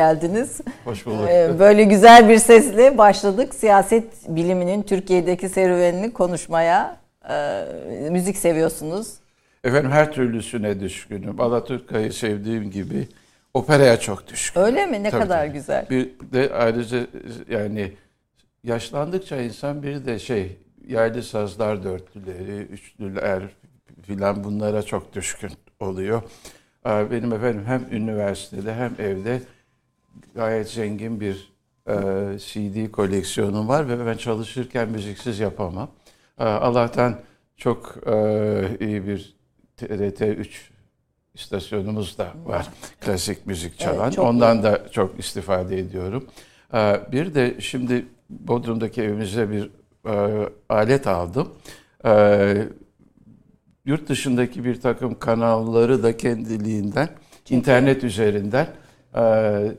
[0.00, 0.60] geldiniz.
[0.84, 1.28] Hoş bulduk.
[1.28, 6.96] Ee, böyle güzel bir sesle başladık siyaset biliminin Türkiye'deki serüvenini konuşmaya.
[7.30, 7.64] Ee,
[8.10, 9.14] müzik seviyorsunuz.
[9.64, 11.40] Efendim her türlüsüne düşkünüm.
[11.40, 13.08] Alaturka'yı sevdiğim gibi
[13.54, 14.66] operaya çok düşkünüm.
[14.66, 15.02] Öyle mi?
[15.02, 15.52] Ne tabii, kadar tabii.
[15.52, 15.86] güzel.
[15.90, 17.06] Bir de ayrıca
[17.50, 17.92] yani
[18.64, 20.56] yaşlandıkça insan bir de şey
[20.88, 23.42] yerli sazlar dörtlüleri, üçlüler
[24.02, 25.50] filan bunlara çok düşkün
[25.80, 26.22] oluyor.
[26.84, 29.40] Benim efendim hem üniversitede hem evde
[30.34, 31.52] gayet zengin bir
[31.86, 31.92] e,
[32.38, 35.90] CD koleksiyonum var ve ben çalışırken müziksiz yapamam.
[36.38, 37.20] E, Allah'tan
[37.56, 39.36] çok e, iyi bir
[39.76, 40.70] TRT 3
[41.34, 42.68] istasyonumuz da var.
[43.00, 44.06] Klasik müzik çalan.
[44.06, 44.62] Evet, Ondan iyi.
[44.62, 46.26] da çok istifade ediyorum.
[46.74, 49.70] E, bir de şimdi Bodrum'daki evimize bir
[50.06, 51.48] e, alet aldım.
[52.04, 52.68] E,
[53.84, 57.08] yurt dışındaki bir takım kanalları da kendiliğinden
[57.44, 57.54] Çünkü...
[57.54, 58.66] internet üzerinden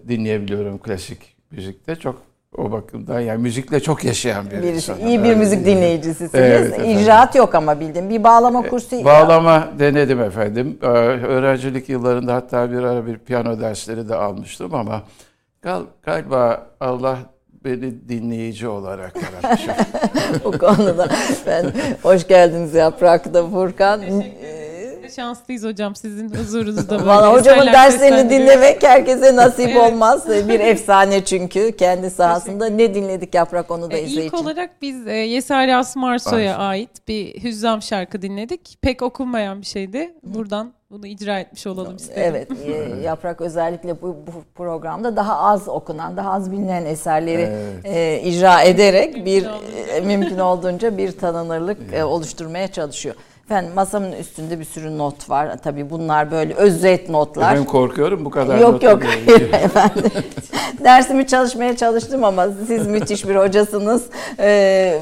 [0.08, 1.96] dinleyebiliyorum klasik müzikte.
[1.96, 2.22] Çok
[2.58, 5.08] o bakımdan yani müzikle çok yaşayan bir Birisi, insan.
[5.08, 6.36] İyi bir müzik dinleyicisisiniz.
[6.36, 8.10] Evet, İcraat yok ama bildim.
[8.10, 9.06] Bir bağlama e, kursu.
[9.06, 9.70] Bağlama ya.
[9.80, 10.78] denedim efendim.
[10.82, 15.04] Ee, öğrencilik yıllarında hatta bir ara bir piyano dersleri de almıştım ama
[15.62, 17.18] gal, galiba Allah
[17.66, 19.68] beni dinleyici olarak yaratmış.
[20.44, 21.08] o konuda
[21.48, 21.66] ben
[22.04, 24.02] hoş geldiniz Yaprak'ta Furkan
[25.16, 27.06] şanslıyız hocam sizin huzurunuzda.
[27.08, 29.78] Valla hocamın derslerini dinlemek herkese nasip evet.
[29.78, 30.30] olmaz.
[30.30, 32.66] Bir efsane çünkü kendi sahasında.
[32.66, 34.26] Ne dinledik Yaprak onu da e, izleyici.
[34.26, 38.78] İlk olarak biz e, Yesari Asmarso'ya ait bir hüzzam şarkı dinledik.
[38.82, 40.14] Pek okunmayan bir şeydi.
[40.24, 42.22] Buradan bunu icra etmiş olalım istedim.
[42.26, 42.52] Evet,
[43.04, 47.86] Yaprak özellikle bu, bu programda daha az okunan, daha az bilinen eserleri evet.
[47.86, 49.46] e, icra ederek mümkün bir
[49.96, 53.16] e, mümkün olduğunca bir tanınırlık e, oluşturmaya çalışıyor.
[53.52, 55.58] Efendim masamın üstünde bir sürü not var.
[55.64, 57.56] Tabii bunlar böyle özet notlar.
[57.56, 59.04] Ben korkuyorum bu kadar Yok not yok
[59.54, 60.12] efendim.
[60.84, 64.10] Dersimi çalışmaya çalıştım ama siz müthiş bir hocasınız.
[64.40, 65.00] Ee,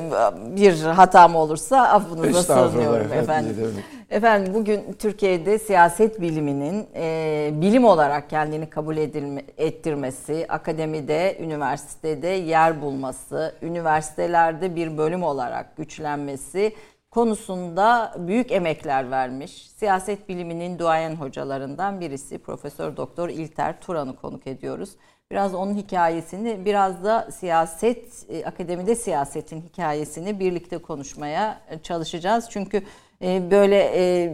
[0.56, 3.84] bir hatam olursa affınıza sığınıyorum efendim.
[4.10, 12.82] Efendim bugün Türkiye'de siyaset biliminin e, bilim olarak kendini kabul edilme, ettirmesi, akademide, üniversitede yer
[12.82, 16.74] bulması, üniversitelerde bir bölüm olarak güçlenmesi
[17.12, 19.68] konusunda büyük emekler vermiş.
[19.76, 24.90] Siyaset biliminin duayen hocalarından birisi Profesör Doktor İlter Turan'ı konuk ediyoruz.
[25.32, 32.48] Biraz onun hikayesini, biraz da siyaset, e, akademide siyasetin hikayesini birlikte konuşmaya çalışacağız.
[32.50, 32.84] Çünkü
[33.22, 34.34] e, böyle e,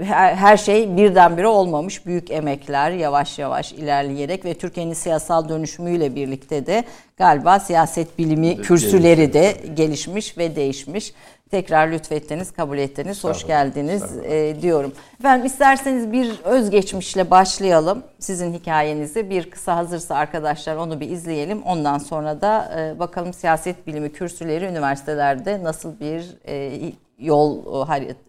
[0.00, 2.06] her şey birdenbire olmamış.
[2.06, 6.84] Büyük emekler yavaş yavaş ilerleyerek ve Türkiye'nin siyasal dönüşümüyle birlikte de
[7.16, 11.12] galiba siyaset bilimi kürsüleri de gelişmiş ve değişmiş.
[11.50, 14.92] Tekrar lütfettiniz, kabul ettiniz, hoş geldiniz e, diyorum.
[15.20, 18.02] Efendim isterseniz bir özgeçmişle başlayalım.
[18.18, 21.62] Sizin hikayenizi bir kısa hazırsa arkadaşlar onu bir izleyelim.
[21.62, 27.64] Ondan sonra da e, bakalım siyaset bilimi kürsüleri üniversitelerde nasıl bir e, yol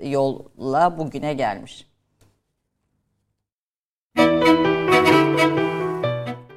[0.01, 1.89] yolla bugüne gelmiş.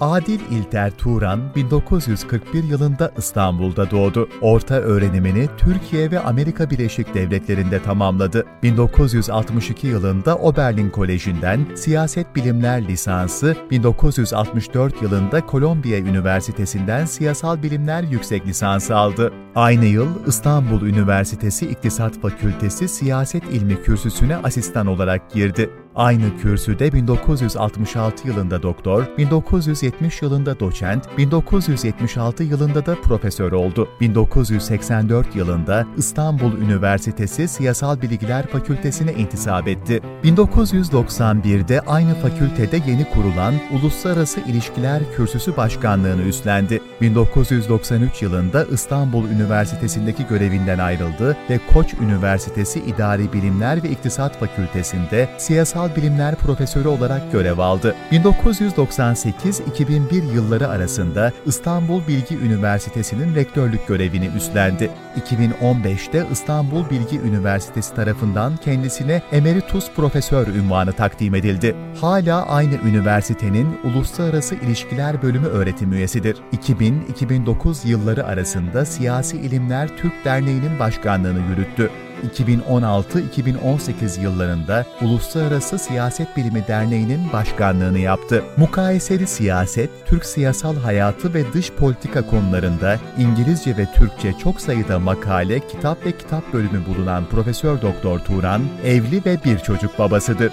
[0.02, 4.28] Adil İlter Turan 1941 yılında İstanbul'da doğdu.
[4.40, 8.46] Orta öğrenimini Türkiye ve Amerika Birleşik Devletleri'nde tamamladı.
[8.62, 18.96] 1962 yılında Oberlin Koleji'nden siyaset bilimler lisansı, 1964 yılında Kolombiya Üniversitesi'nden siyasal bilimler yüksek lisansı
[18.96, 19.32] aldı.
[19.54, 25.70] Aynı yıl İstanbul Üniversitesi İktisat Fakültesi Siyaset İlmi Kürsüsü'ne asistan olarak girdi.
[25.96, 33.88] Aynı kürsüde 1966 yılında doktor, 1970 yılında doçent, 1976 yılında da profesör oldu.
[34.00, 40.00] 1984 yılında İstanbul Üniversitesi Siyasal Bilgiler Fakültesine intisap etti.
[40.24, 46.80] 1991'de aynı fakültede yeni kurulan Uluslararası İlişkiler Kürsüsü Başkanlığını üstlendi.
[47.00, 55.81] 1993 yılında İstanbul Üniversitesi'ndeki görevinden ayrıldı ve Koç Üniversitesi İdari Bilimler ve İktisat Fakültesinde siyasal
[55.82, 57.94] Siyasal Bilimler Profesörü olarak görev aldı.
[58.12, 64.90] 1998-2001 yılları arasında İstanbul Bilgi Üniversitesi'nin rektörlük görevini üstlendi.
[65.20, 71.76] 2015'te İstanbul Bilgi Üniversitesi tarafından kendisine Emeritus Profesör ünvanı takdim edildi.
[72.00, 76.36] Hala aynı üniversitenin Uluslararası İlişkiler Bölümü öğretim üyesidir.
[76.52, 81.90] 2000-2009 yılları arasında Siyasi İlimler Türk Derneği'nin başkanlığını yürüttü.
[82.22, 88.44] 2016-2018 yıllarında Uluslararası Siyaset Bilimi Derneği'nin başkanlığını yaptı.
[88.56, 95.60] Mukayeseli siyaset, Türk siyasal hayatı ve dış politika konularında İngilizce ve Türkçe çok sayıda makale,
[95.68, 100.52] kitap ve kitap bölümü bulunan Profesör Doktor Turan, evli ve bir çocuk babasıdır.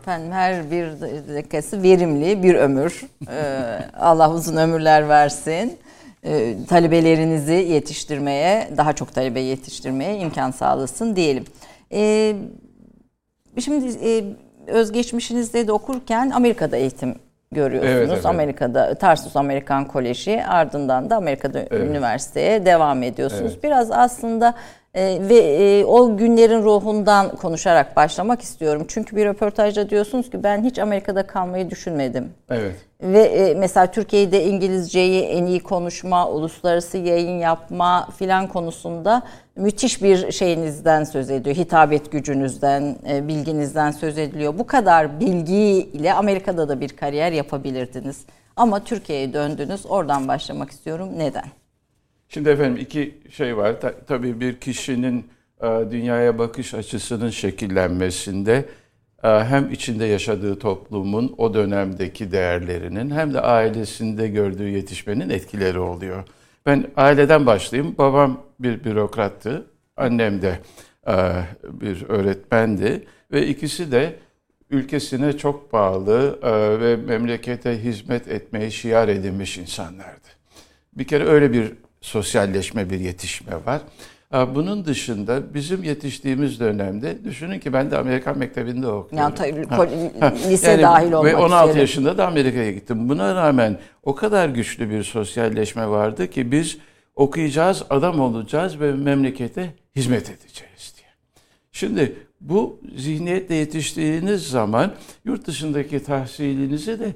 [0.00, 0.86] Efendim her bir
[1.34, 3.02] dakikası verimli bir ömür.
[3.30, 5.78] Ee, Allah uzun ömürler versin
[6.24, 11.44] e, talebelerinizi yetiştirmeye, daha çok talebe yetiştirmeye imkan sağlasın diyelim.
[11.92, 12.34] E,
[13.60, 14.24] şimdi e,
[14.66, 17.14] özgeçmişinizde de okurken Amerika'da eğitim
[17.52, 17.96] görüyorsunuz.
[17.96, 18.26] Evet, evet.
[18.26, 21.90] Amerika'da Tarsus Amerikan Koleji ardından da Amerika'da evet.
[21.90, 23.52] üniversiteye devam ediyorsunuz.
[23.52, 23.64] Evet.
[23.64, 24.54] Biraz aslında
[24.94, 28.84] Ee, ve e, o günlerin ruhundan konuşarak başlamak istiyorum.
[28.88, 32.32] Çünkü bir röportajda diyorsunuz ki ben hiç Amerika'da kalmayı düşünmedim.
[32.50, 32.76] Evet.
[33.02, 39.22] Ve e, mesela Türkiye'de İngilizceyi en iyi konuşma, uluslararası yayın yapma filan konusunda
[39.56, 41.56] müthiş bir şeyinizden söz ediyor.
[41.56, 44.58] Hitabet gücünüzden, e, bilginizden söz ediliyor.
[44.58, 48.24] Bu kadar bilgiyle Amerika'da da bir kariyer yapabilirdiniz.
[48.56, 49.86] Ama Türkiye'ye döndünüz.
[49.86, 51.08] Oradan başlamak istiyorum.
[51.16, 51.63] Neden?
[52.34, 53.80] Şimdi efendim iki şey var.
[53.80, 55.26] Ta, tabii bir kişinin
[55.60, 58.64] e, dünyaya bakış açısının şekillenmesinde
[59.24, 66.24] e, hem içinde yaşadığı toplumun o dönemdeki değerlerinin hem de ailesinde gördüğü yetişmenin etkileri oluyor.
[66.66, 67.94] Ben aileden başlayayım.
[67.98, 69.66] Babam bir bürokrattı.
[69.96, 70.58] Annem de
[71.06, 71.14] e,
[71.64, 73.04] bir öğretmendi.
[73.32, 74.16] Ve ikisi de
[74.70, 80.28] ülkesine çok bağlı e, ve memlekete hizmet etmeyi şiar edinmiş insanlardı.
[80.92, 83.80] Bir kere öyle bir sosyalleşme, bir yetişme var.
[84.54, 89.36] Bunun dışında bizim yetiştiğimiz dönemde düşünün ki ben de Amerikan mektebinde okuyorum.
[89.38, 89.66] Yani
[90.20, 91.80] ha, lise yani, dahil olmak Ve 16 üzere.
[91.80, 93.08] yaşında da Amerika'ya gittim.
[93.08, 96.78] Buna rağmen o kadar güçlü bir sosyalleşme vardı ki biz
[97.16, 101.08] okuyacağız, adam olacağız ve memlekete hizmet edeceğiz diye.
[101.72, 104.92] Şimdi bu zihniyetle yetiştiğiniz zaman
[105.24, 107.14] yurt dışındaki tahsilinizi de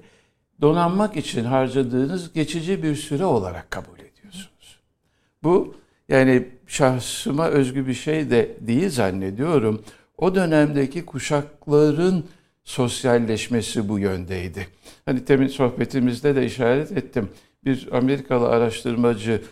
[0.61, 3.98] donanmak için harcadığınız geçici bir süre olarak kabul.
[5.43, 5.75] Bu
[6.09, 9.83] yani şahsıma özgü bir şey de değil zannediyorum.
[10.19, 12.25] O dönemdeki kuşakların
[12.65, 14.69] sosyalleşmesi bu yöndeydi.
[15.05, 17.29] Hani temin sohbetimizde de işaret ettim.
[17.65, 19.43] Bir Amerikalı araştırmacı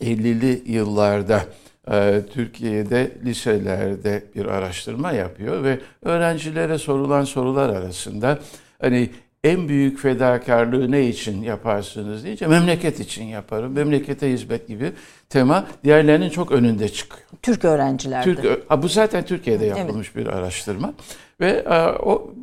[0.00, 1.44] 50'li yıllarda
[1.90, 8.38] e, Türkiye'de liselerde bir araştırma yapıyor ve öğrencilere sorulan sorular arasında
[8.80, 9.10] hani
[9.44, 13.72] en büyük fedakarlığı ne için yaparsınız deyince memleket için yaparım.
[13.72, 14.92] Memlekete hizmet gibi
[15.28, 17.28] tema diğerlerinin çok önünde çıkıyor.
[17.42, 18.34] Türk öğrencilerde.
[18.34, 20.26] Türk, ha, bu zaten Türkiye'de yapılmış evet.
[20.26, 20.94] bir araştırma.
[21.40, 22.34] Ve a, o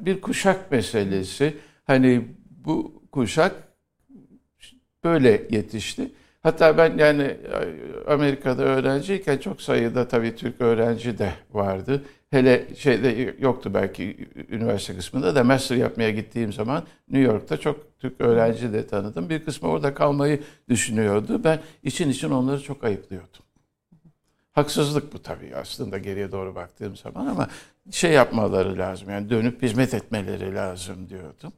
[0.00, 1.56] bir kuşak meselesi.
[1.84, 2.24] Hani
[2.64, 3.52] bu kuşak
[5.04, 6.12] böyle yetişti.
[6.42, 7.36] Hatta ben yani
[8.08, 12.02] Amerika'da öğrenciyken çok sayıda tabii Türk öğrenci de vardı.
[12.30, 18.20] Hele şeyde yoktu belki üniversite kısmında da master yapmaya gittiğim zaman New York'ta çok Türk
[18.20, 19.30] öğrenci de tanıdım.
[19.30, 21.44] Bir kısmı orada kalmayı düşünüyordu.
[21.44, 23.40] Ben için için onları çok ayıplıyordum.
[24.52, 27.48] Haksızlık bu tabii aslında geriye doğru baktığım zaman ama
[27.90, 31.52] şey yapmaları lazım yani dönüp hizmet etmeleri lazım diyordum.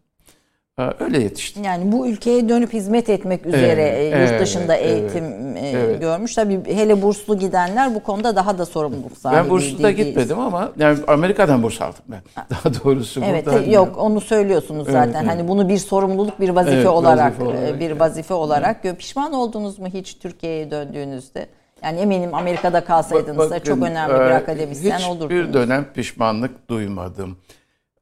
[1.01, 1.65] Öyle yetiştim.
[1.65, 5.25] Yani bu ülkeye dönüp hizmet etmek üzere evet, yurt dışında evet, eğitim
[5.57, 6.01] evet, evet.
[6.01, 6.35] görmüş.
[6.35, 9.37] Tabii hele burslu gidenler bu konuda daha da sorumluluk sahibi.
[9.37, 12.21] Ben burslu da gitmedim ama yani Amerika'dan burs aldım ben.
[12.51, 13.97] Daha doğrusu Evet buradan yok yani.
[13.97, 15.03] onu söylüyorsunuz zaten.
[15.03, 15.31] Evet, evet.
[15.31, 18.99] Hani bunu bir sorumluluk, bir vazife evet, olarak, vazife olarak bir vazife olarak evet.
[18.99, 21.47] pişman oldunuz mu hiç Türkiye'ye döndüğünüzde?
[21.83, 25.43] Yani eminim Amerika'da kalsaydınız da çok önemli bir akademisyen olurdunuz.
[25.43, 27.37] Hiçbir dönem pişmanlık duymadım.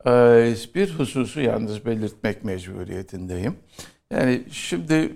[0.06, 3.56] Ee, bir hususu yalnız belirtmek mecburiyetindeyim.
[4.12, 5.12] Yani şimdi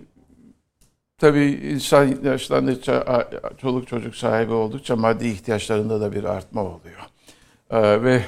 [1.18, 7.00] tabii insan yaşlandıkça, çoluk çocuk sahibi oldukça maddi ihtiyaçlarında da bir artma oluyor.
[7.70, 8.22] Ee, ve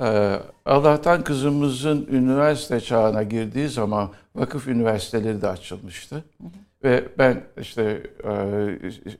[0.00, 6.14] e, Allah'tan kızımızın üniversite çağına girdiği zaman vakıf üniversiteleri de açılmıştı.
[6.14, 6.48] Hı hı.
[6.84, 8.32] Ve ben işte e,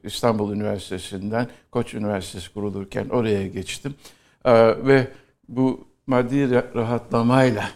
[0.05, 3.95] İstanbul Üniversitesi'nden Koç Üniversitesi kurulurken oraya geçtim.
[4.45, 4.53] Ee,
[4.87, 5.09] ve
[5.49, 7.71] bu maddi rahatlamayla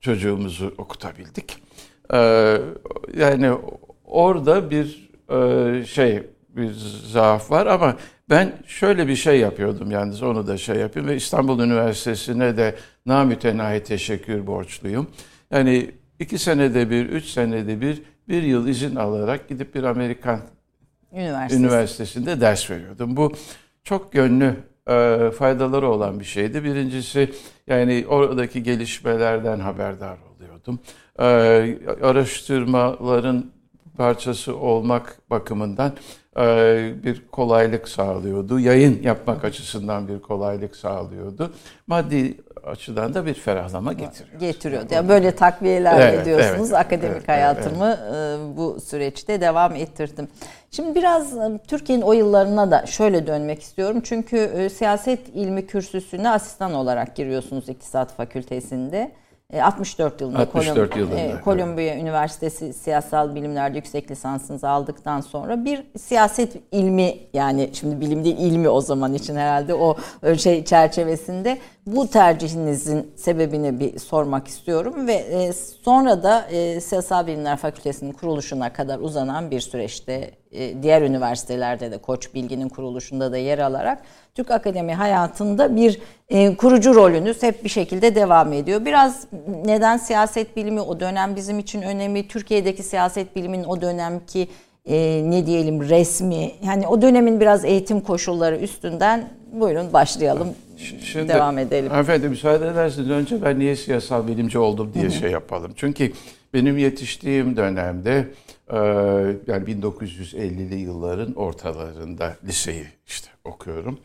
[0.00, 1.62] çocuğumuzu okutabildik.
[2.12, 2.58] Ee,
[3.16, 3.52] yani
[4.04, 6.72] orada bir e, şey bir
[7.06, 7.96] zaaf var ama
[8.30, 12.74] ben şöyle bir şey yapıyordum yalnız onu da şey yapayım ve İstanbul Üniversitesi'ne de
[13.06, 15.06] namütenahi teşekkür borçluyum.
[15.50, 20.40] Yani iki senede bir, üç senede bir, bir yıl izin alarak gidip bir Amerikan
[21.12, 21.62] Üniversitesi.
[21.62, 23.16] üniversitesinde ders veriyordum.
[23.16, 23.32] Bu
[23.84, 24.56] çok yönlü
[24.88, 26.64] e, faydaları olan bir şeydi.
[26.64, 27.32] Birincisi
[27.66, 30.78] yani oradaki gelişmelerden haberdar oluyordum.
[31.18, 31.24] E,
[32.06, 33.44] araştırmaların
[33.96, 35.92] parçası olmak bakımından
[36.36, 38.60] e, bir kolaylık sağlıyordu.
[38.60, 41.52] Yayın yapmak açısından bir kolaylık sağlıyordu.
[41.86, 44.40] Maddi açıdan da bir ferahlama getiriyor.
[44.40, 44.82] Getiriyor.
[44.90, 46.68] Yani böyle takviyeler evet, ediyorsunuz.
[46.70, 48.40] Evet, Akademik evet, hayatımı evet.
[48.56, 50.28] bu süreçte devam ettirdim.
[50.70, 51.34] Şimdi biraz
[51.68, 54.00] Türkiye'nin o yıllarına da şöyle dönmek istiyorum.
[54.04, 59.12] Çünkü siyaset ilmi kürsüsüne asistan olarak giriyorsunuz İktisat Fakültesinde.
[59.54, 62.02] 64 yılında, 64 Kolum, yılında e, Kolombiya evet.
[62.02, 68.68] Üniversitesi Siyasal Bilimler'de yüksek lisansınızı aldıktan sonra bir siyaset ilmi yani şimdi bilim değil ilmi
[68.68, 69.96] o zaman için herhalde o
[70.38, 75.52] şey çerçevesinde bu tercihinizin sebebini bir sormak istiyorum ve e,
[75.82, 81.98] sonra da e, Siyasal Bilimler Fakültesi'nin kuruluşuna kadar uzanan bir süreçte e, diğer üniversitelerde de
[81.98, 84.02] Koç Bilgi'nin kuruluşunda da yer alarak
[84.38, 88.84] Türk Akademi hayatında bir e, kurucu rolünüz hep bir şekilde devam ediyor.
[88.84, 89.26] Biraz
[89.64, 94.48] neden siyaset bilimi o dönem bizim için önemli, Türkiye'deki siyaset biliminin o dönemki
[94.86, 100.48] e, ne diyelim resmi, yani o dönemin biraz eğitim koşulları üstünden buyurun başlayalım.
[101.02, 101.90] Şimdi, devam edelim.
[101.90, 105.12] Hanımefendi müsaade ederseniz önce ben niye siyasal bilimci oldum diye Hı-hı.
[105.12, 105.72] şey yapalım.
[105.76, 106.12] Çünkü
[106.54, 108.28] benim yetiştiğim dönemde
[108.70, 108.76] e,
[109.46, 113.98] yani 1950'li yılların ortalarında liseyi işte okuyorum.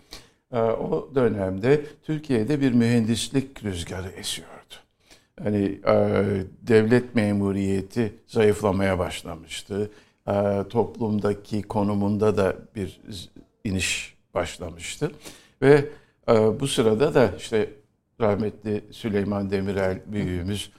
[0.54, 4.54] E, o dönemde Türkiye'de bir mühendislik rüzgarı esiyordu.
[5.44, 5.96] Hani e,
[6.62, 9.92] devlet memuriyeti zayıflamaya başlamıştı.
[10.70, 13.02] Toplumdaki konumunda da bir
[13.64, 15.12] iniş başlamıştı.
[15.62, 15.86] Ve
[16.60, 17.70] bu sırada da işte
[18.22, 20.72] rahmetli Süleyman Demirel büyüğümüz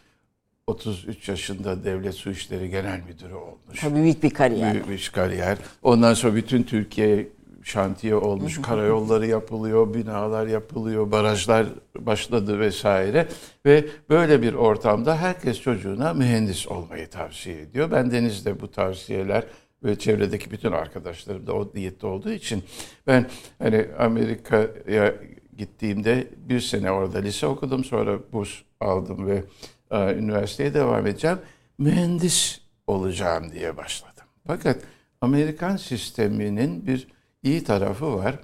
[0.67, 3.81] 33 yaşında Devlet Su İşleri Genel Müdürü olmuş.
[3.81, 4.73] Tabii büyük bir kariyer.
[4.73, 5.59] Büyük bir kariyer.
[5.83, 7.29] Ondan sonra bütün Türkiye
[7.65, 8.61] şantiye olmuş.
[8.63, 11.67] Karayolları yapılıyor, binalar yapılıyor, barajlar
[11.99, 13.29] başladı vesaire.
[13.67, 17.91] Ve böyle bir ortamda herkes çocuğuna mühendis olmayı tavsiye ediyor.
[17.91, 19.45] Ben denizde bu tavsiyeler
[19.85, 22.65] ve çevredeki bütün arkadaşlarım da o niyette olduğu için
[23.07, 23.27] ben
[23.59, 25.15] hani Amerika'ya
[25.57, 27.85] gittiğimde bir sene orada lise okudum.
[27.85, 29.45] Sonra burs aldım ve
[29.91, 31.39] e, üniversiteye devam edeceğim.
[31.79, 34.25] Mühendis olacağım diye başladım.
[34.47, 34.77] Fakat
[35.21, 37.14] Amerikan sisteminin bir
[37.45, 38.35] iyi tarafı var.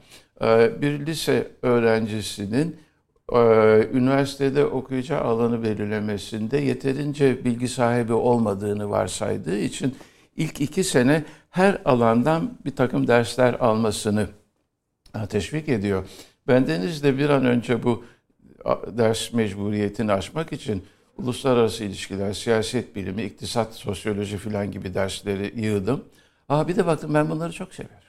[0.43, 2.77] E, bir lise öğrencisinin
[3.33, 3.39] e,
[3.93, 9.97] üniversitede okuyacağı alanı belirlemesinde yeterince bilgi sahibi olmadığını varsaydığı için
[10.37, 14.27] ilk iki sene her alandan bir takım dersler almasını
[15.29, 16.05] teşvik ediyor.
[16.49, 18.05] Bendeniz de bir an önce bu
[18.87, 20.85] ders mecburiyetini aşmak için
[21.19, 26.05] uluslararası ilişkiler, siyaset bilimi, iktisat, sosyoloji filan gibi dersleri yığdım.
[26.49, 28.00] Aa bir de baktım ben bunları çok severim.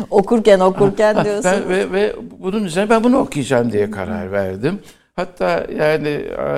[0.10, 1.44] okurken okurken diyorsun.
[1.44, 4.78] Ben, ve, ve bunun üzerine ben bunu okuyacağım diye karar verdim.
[5.16, 6.56] Hatta yani e,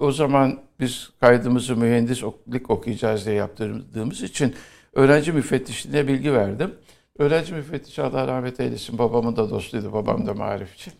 [0.00, 4.54] o zaman biz kaydımızı mühendislik okuyacağız diye yaptırdığımız için
[4.94, 6.74] öğrenci müfettişliğine bilgi verdim.
[7.18, 8.98] Öğrenci müfettişi Allah rahmet eylesin.
[8.98, 9.92] Babamın da dostuydu.
[9.92, 10.90] Babam da marifçi.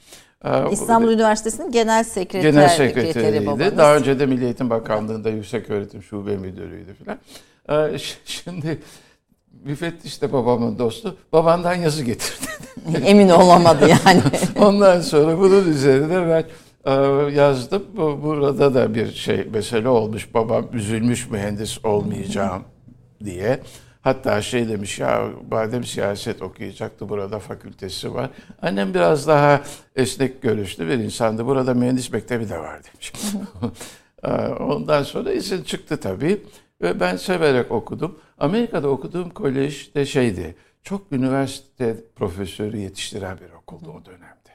[0.44, 3.46] Ee, İstanbul Üniversitesi'nin genel sekreter genel sekreteriydi.
[3.46, 3.78] Babanız.
[3.78, 7.18] Daha önce de Milli Eğitim Bakanlığı'nda yüksek öğretim şube müdürüydü filan.
[7.70, 8.78] Ee, şimdi
[9.64, 11.16] müfettiş de babamın dostu.
[11.32, 12.46] Babandan yazı getirdi.
[13.04, 14.22] Emin olamadı yani.
[14.60, 16.44] Ondan sonra bunun üzerine ben
[16.84, 16.92] e,
[17.32, 17.82] yazdım.
[18.22, 20.34] Burada da bir şey mesele olmuş.
[20.34, 22.64] Babam üzülmüş mühendis olmayacağım
[23.24, 23.60] diye.
[24.02, 28.30] Hatta şey demiş ya badem siyaset okuyacaktı burada fakültesi var.
[28.62, 29.60] Annem biraz daha
[29.96, 31.46] esnek görüşlü bir insandı.
[31.46, 33.12] Burada mühendis mektebi de var demiş.
[34.24, 34.28] Ee,
[34.62, 36.42] ondan sonra izin çıktı tabii.
[36.82, 38.18] Ve ben severek okudum.
[38.38, 40.54] Amerika'da okuduğum kolej de şeydi.
[40.82, 44.52] Çok üniversite profesörü yetiştiren bir okuldu o dönemde.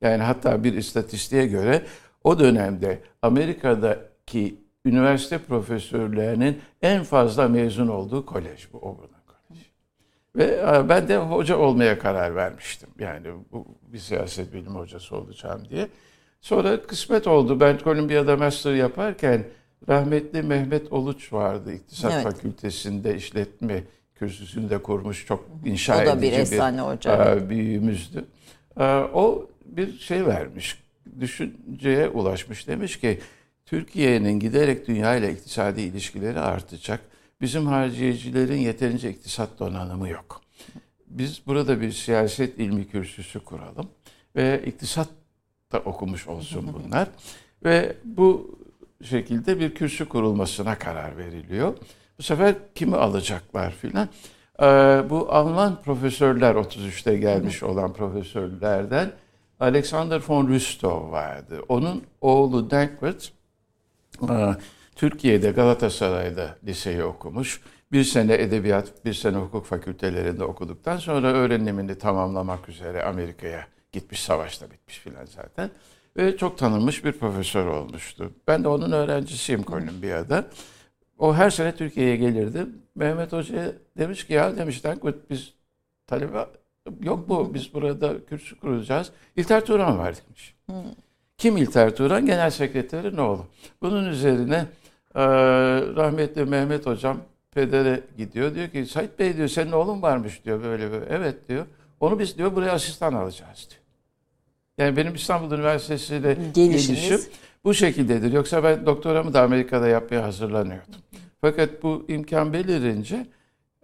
[0.00, 1.82] Yani hatta bir istatistiğe göre
[2.24, 9.64] o dönemde Amerika'daki üniversite profesörlerinin en fazla mezun olduğu kolej bu Auburn Kolej.
[10.36, 12.88] Ve e, ben de hoca olmaya karar vermiştim.
[12.98, 15.88] Yani bu bir siyaset bilimi hocası olacağım diye.
[16.40, 17.60] Sonra kısmet oldu.
[17.60, 19.44] Ben Kolombiya'da master yaparken
[19.88, 21.72] rahmetli Mehmet Oluç vardı.
[21.72, 22.22] İktisat evet.
[22.22, 27.34] Fakültesinde işletme kürsüsünde kurmuş çok inşa da bir, efsane bir hoca.
[27.34, 28.24] E, büyüğümüzdü.
[28.76, 30.82] E, o bir şey vermiş,
[31.20, 32.68] düşünceye ulaşmış.
[32.68, 33.18] Demiş ki
[33.66, 37.00] Türkiye'nin giderek dünya ile iktisadi ilişkileri artacak.
[37.40, 40.40] Bizim harcayıcıların yeterince iktisat donanımı yok.
[41.06, 43.88] Biz burada bir siyaset ilmi kürsüsü kuralım
[44.36, 45.08] ve iktisat
[45.72, 47.08] da okumuş olsun bunlar.
[47.64, 48.58] ve bu
[49.04, 51.74] şekilde bir kürsü kurulmasına karar veriliyor.
[52.18, 54.08] Bu sefer kimi alacaklar filan.
[54.60, 54.64] Ee,
[55.10, 59.12] bu Alman profesörler 33'te gelmiş olan profesörlerden
[59.60, 61.60] Alexander von Rüstow vardı.
[61.68, 63.26] Onun oğlu Dankworth
[64.96, 67.60] Türkiye'de Galatasaray'da liseyi okumuş.
[67.92, 74.70] Bir sene edebiyat, bir sene hukuk fakültelerinde okuduktan sonra öğrenimini tamamlamak üzere Amerika'ya gitmiş, savaşta
[74.70, 75.70] bitmiş filan zaten.
[76.16, 78.32] Ve çok tanınmış bir profesör olmuştu.
[78.48, 80.44] Ben de onun öğrencisiyim Kolombiya'da.
[81.18, 82.66] O her sene Türkiye'ye gelirdi.
[82.94, 85.54] Mehmet Hoca demiş ki ya demiş Dankut biz
[86.06, 86.46] talebe
[87.00, 89.12] yok bu biz burada kürsü kuracağız.
[89.36, 90.54] İlter Turan var demiş.
[91.38, 92.26] Kim İlter Turan?
[92.26, 93.46] Genel Sekreterin oğlu.
[93.82, 94.66] Bunun üzerine
[95.14, 95.24] e,
[95.96, 97.18] rahmetli Mehmet Hocam
[97.50, 98.54] pedere gidiyor.
[98.54, 101.04] Diyor ki Sait Bey diyor senin oğlun varmış diyor böyle böyle.
[101.10, 101.66] Evet diyor.
[102.00, 103.82] Onu biz diyor buraya asistan alacağız diyor.
[104.78, 107.20] Yani benim İstanbul Üniversitesi ile gelişim
[107.64, 108.32] bu şekildedir.
[108.32, 110.94] Yoksa ben doktoramı da Amerika'da yapmaya hazırlanıyordum.
[111.40, 113.26] Fakat bu imkan belirince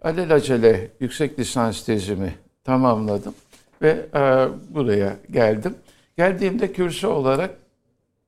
[0.01, 3.33] alelacele yüksek lisans tezimi tamamladım
[3.81, 5.75] ve e, buraya geldim.
[6.17, 7.57] Geldiğimde kürsü olarak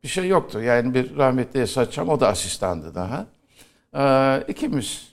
[0.03, 0.61] bir şey yoktu.
[0.61, 3.27] Yani bir rahmetli Esat Çam, o da asistandı daha.
[3.93, 5.07] E, ikimiz.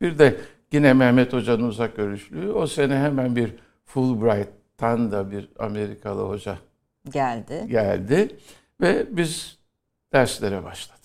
[0.00, 0.36] Bir de
[0.72, 2.52] yine Mehmet Hoca'nın uzak görüşlüğü.
[2.52, 6.58] O sene hemen bir Fulbright'tan da bir Amerikalı hoca
[7.10, 7.66] geldi.
[7.68, 8.36] Geldi
[8.80, 9.58] ve biz
[10.12, 10.96] derslere başladık.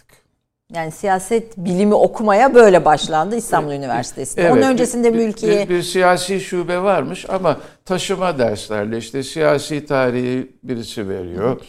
[0.73, 4.41] Yani siyaset bilimi okumaya böyle başlandı İstanbul Üniversitesi'nde.
[4.41, 5.69] Evet, Onun öncesinde bir, mülkiye...
[5.69, 11.61] Bir, bir siyasi şube varmış ama taşıma derslerle işte siyasi tarihi birisi veriyor.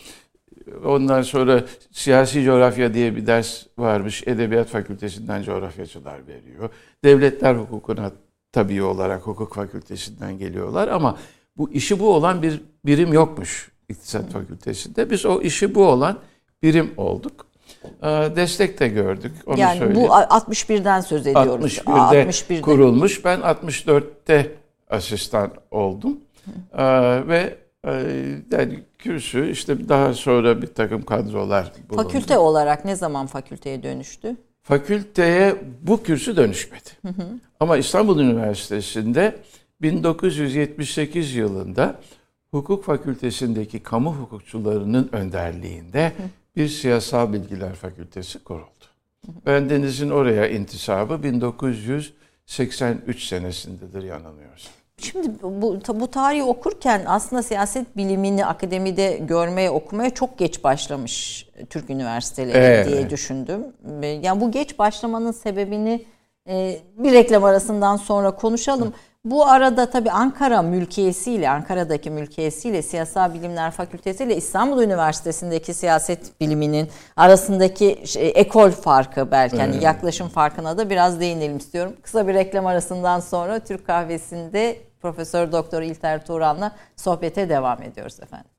[0.85, 4.23] Ondan sonra siyasi coğrafya diye bir ders varmış.
[4.27, 6.71] Edebiyat Fakültesinden coğrafyacılar veriyor.
[7.05, 8.13] Devletler hukukuna
[8.53, 11.19] tabii olarak hukuk fakültesinden geliyorlar ama
[11.57, 15.11] bu işi bu olan bir birim yokmuş İktisat Fakültesi'nde.
[15.11, 16.19] Biz o işi bu olan
[16.63, 17.47] birim olduk.
[18.03, 19.33] Ee, destek de gördük.
[19.47, 20.09] Onu yani söyleyeyim.
[20.09, 21.79] bu 61'den söz ediyoruz.
[21.79, 23.25] 61'de, 61'de kurulmuş.
[23.25, 24.55] Ben 64'te
[24.91, 26.21] asistan oldum.
[26.79, 26.85] Ee,
[27.29, 27.93] ve e,
[28.51, 32.03] yani kürsü işte daha sonra bir takım kadrolar bulundu.
[32.03, 34.37] Fakülte olarak ne zaman fakülteye dönüştü?
[34.63, 36.89] Fakülteye bu kürsü dönüşmedi.
[37.03, 37.27] Hı hı.
[37.61, 39.37] Ama İstanbul Üniversitesi'nde
[39.83, 42.01] 1978 yılında
[42.53, 46.13] hukuk fakültesindeki kamu hukukçularının önderliğinde
[46.57, 48.67] bir siyasal bilgiler fakültesi kuruldu.
[49.47, 54.73] Ben Deniz'in oraya intisabı 1983 senesindedir yanılmıyorsam.
[54.99, 61.91] Şimdi bu, bu tarihi okurken aslında siyaset bilimini akademide görmeye, okumaya çok geç başlamış Türk
[61.91, 62.89] üniversiteleri evet.
[62.89, 63.67] diye düşündüm.
[64.23, 66.05] Yani bu geç başlamanın sebebini
[66.49, 68.89] e, bir reklam arasından sonra konuşalım.
[68.89, 68.93] Hı.
[69.25, 76.89] Bu arada tabii Ankara mülkiyesiyle, Ankara'daki mülkiyesiyle Siyasal Bilimler Fakültesi ile İstanbul Üniversitesi'ndeki siyaset biliminin
[77.17, 81.97] arasındaki şey, ekol farkı belki hani yaklaşım farkına da biraz değinelim istiyorum.
[82.03, 88.51] Kısa bir reklam arasından sonra Türk Kahvesi'nde Profesör Doktor İlter Turan'la sohbete devam ediyoruz efendim.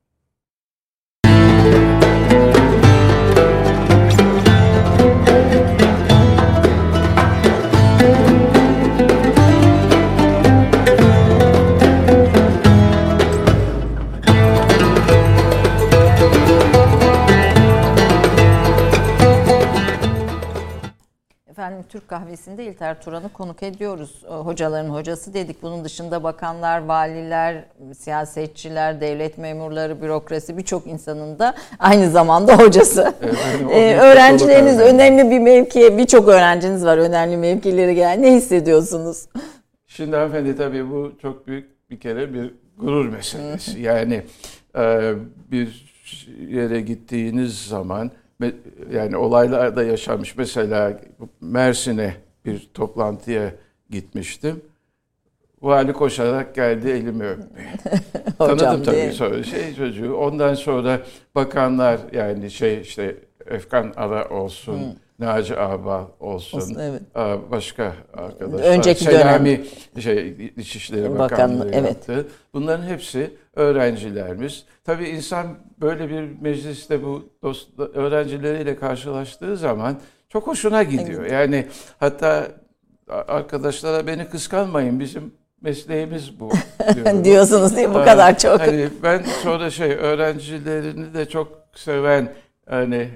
[21.64, 24.24] Efendim Türk kahvesinde İlter Turan'ı konuk ediyoruz.
[24.26, 25.64] Ee, hocaların hocası dedik.
[25.64, 27.66] Bunun dışında bakanlar, valiler,
[27.98, 33.14] siyasetçiler, devlet memurları, bürokrasi birçok insanın da aynı zamanda hocası.
[33.22, 33.36] Evet,
[33.72, 38.18] ee, öğrencileriniz önemli bir mevkiye, birçok öğrenciniz var önemli mevkilere gel.
[38.20, 39.26] Ne hissediyorsunuz?
[39.88, 43.80] Şimdi hanımefendi tabii bu çok büyük bir kere bir gurur meselesi.
[43.80, 44.24] yani
[44.78, 45.14] e,
[45.52, 45.86] bir
[46.50, 48.12] yere gittiğiniz zaman
[48.92, 50.38] yani olaylar da yaşanmış.
[50.38, 51.02] Mesela
[51.42, 52.16] Mersin'e
[52.46, 53.52] bir toplantıya
[53.90, 54.62] gitmiştim.
[55.62, 57.74] Vali koşarak geldi elimi öpmeye.
[58.38, 60.16] Tanıdım tabii sonra şey çocuğu.
[60.16, 61.02] Ondan sonra
[61.36, 63.16] bakanlar yani şey işte
[63.46, 64.98] Efkan Ara olsun.
[65.20, 67.02] Naci Ağbal olsun, olsun evet.
[67.52, 68.70] başka arkadaşlar.
[68.70, 70.02] Önceki Selami dönem.
[70.02, 71.90] şey İçişleri Bakanlığı evet.
[71.90, 72.28] yaptı.
[72.54, 74.66] Bunların hepsi öğrencilerimiz.
[74.84, 75.48] Tabii insan
[75.82, 80.00] böyle bir mecliste bu dost, öğrencileriyle karşılaştığı zaman
[80.30, 81.26] çok hoşuna gidiyor.
[81.26, 81.68] Yani
[82.00, 82.48] hatta
[83.10, 86.52] arkadaşlara beni kıskanmayın bizim mesleğimiz bu
[87.24, 87.94] diyorsunuz değil mi?
[87.94, 88.60] Bu kadar çok.
[88.60, 92.34] Hani ben sonra şey öğrencilerini de çok seven
[92.70, 93.10] hani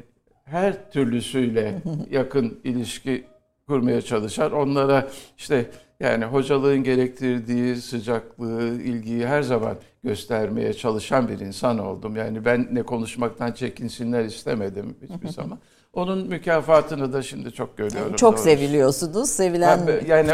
[0.50, 1.82] her türlüsüyle
[2.12, 3.24] yakın ilişki
[3.68, 5.08] kurmaya çalışan onlara
[5.38, 12.16] işte yani hocalığın gerektirdiği sıcaklığı, ilgiyi her zaman göstermeye çalışan bir insan oldum.
[12.16, 15.60] Yani ben ne konuşmaktan çekinsinler istemedim hiçbir zaman.
[15.94, 18.16] Onun mükafatını da şimdi çok görüyorum.
[18.16, 18.44] Çok doğrusu.
[18.44, 19.30] seviliyorsunuz.
[19.30, 20.32] Sevilen yani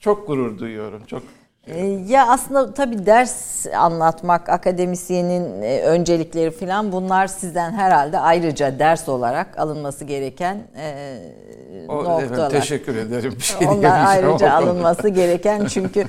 [0.00, 1.02] çok gurur duyuyorum.
[1.06, 1.22] Çok
[2.08, 9.58] ya aslında tabii ders anlatmak, akademisyenin e, öncelikleri falan bunlar sizden herhalde ayrıca ders olarak
[9.58, 11.18] alınması gereken e,
[11.88, 12.22] o, noktalar.
[12.22, 13.34] Efendim, teşekkür ederim.
[13.36, 16.06] Bir şey Onlar ayrıca alınması gereken çünkü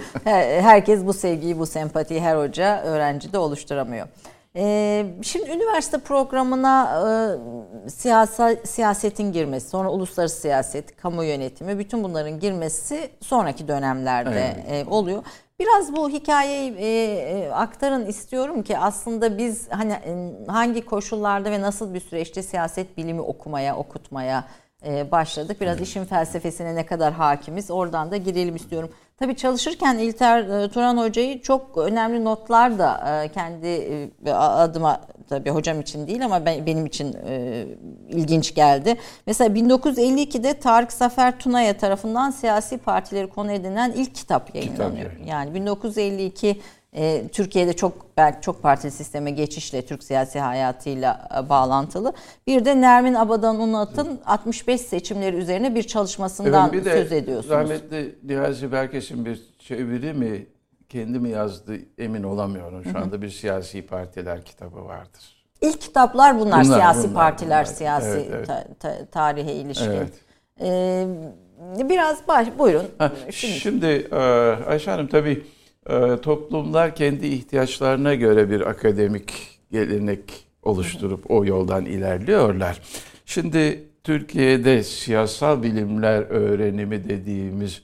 [0.61, 4.07] herkes bu sevgiyi, bu sempatiyi her hoca öğrencide oluşturamıyor.
[4.55, 7.01] Ee, şimdi üniversite programına
[7.85, 14.87] e, siyasa, siyasetin girmesi, sonra uluslararası siyaset, kamu yönetimi, bütün bunların girmesi sonraki dönemlerde evet.
[14.87, 15.23] oluyor.
[15.59, 21.61] Biraz bu hikayeyi e, e, aktarın istiyorum ki aslında biz hani e, hangi koşullarda ve
[21.61, 24.45] nasıl bir süreçte siyaset bilimi okumaya, okutmaya
[24.85, 25.61] e, başladık.
[25.61, 28.89] Biraz işin felsefesine ne kadar hakimiz oradan da girelim istiyorum.
[29.19, 33.67] Tabii çalışırken İlter e, Turan Hoca'yı çok önemli notlar da e, kendi
[34.25, 37.65] e, adıma tabii hocam için değil ama ben, benim için e,
[38.09, 38.95] ilginç geldi.
[39.25, 45.11] Mesela 1952'de Tarık Zafer Tunaya tarafından siyasi partileri konu edinen ilk kitap yayınlanıyor.
[45.11, 46.61] Kitap yani 1952
[46.93, 52.13] e, Türkiye'de çok belki çok partili sisteme geçişle Türk siyasi hayatıyla e, bağlantılı.
[52.47, 57.55] Bir de Nermin Abadan Unat'ın 65 seçimleri üzerine bir çalışmasından evet, bir söz ediyorsunuz.
[57.55, 60.45] Rahmetli Niyazi Berkes'in bir çeviri mi
[60.89, 62.83] kendi mi yazdı emin olamıyorum.
[62.91, 65.39] Şu anda bir siyasi partiler kitabı vardır.
[65.61, 67.75] İlk kitaplar bunlar, bunlar siyasi bunlar, partiler, bunlar.
[67.75, 68.47] siyasi evet, evet.
[68.47, 69.91] Ta, ta, tarihe ilişkin.
[69.91, 70.13] Evet.
[70.61, 71.07] Ee,
[71.89, 72.85] biraz baş, buyurun.
[72.97, 74.15] Ha, şimdi, şimdi e,
[74.67, 75.58] Ayşe Hanım tabii ee,
[76.21, 82.81] toplumlar kendi ihtiyaçlarına göre bir akademik gelenek oluşturup o yoldan ilerliyorlar.
[83.25, 87.81] Şimdi Türkiye'de siyasal bilimler öğrenimi dediğimiz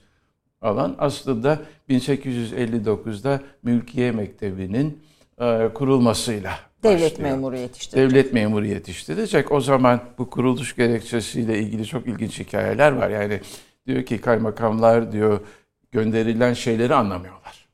[0.60, 1.58] alan aslında
[1.90, 5.02] 1859'da Mülkiye Mektebi'nin
[5.40, 7.30] e, kurulmasıyla Devlet başlıyor.
[7.30, 8.10] memuru yetiştirecek.
[8.10, 9.52] Devlet memuru yetiştirecek.
[9.52, 13.10] O zaman bu kuruluş gerekçesiyle ilgili çok ilginç hikayeler var.
[13.10, 13.40] Yani
[13.86, 15.40] diyor ki kaymakamlar diyor
[15.92, 17.65] gönderilen şeyleri anlamıyorlar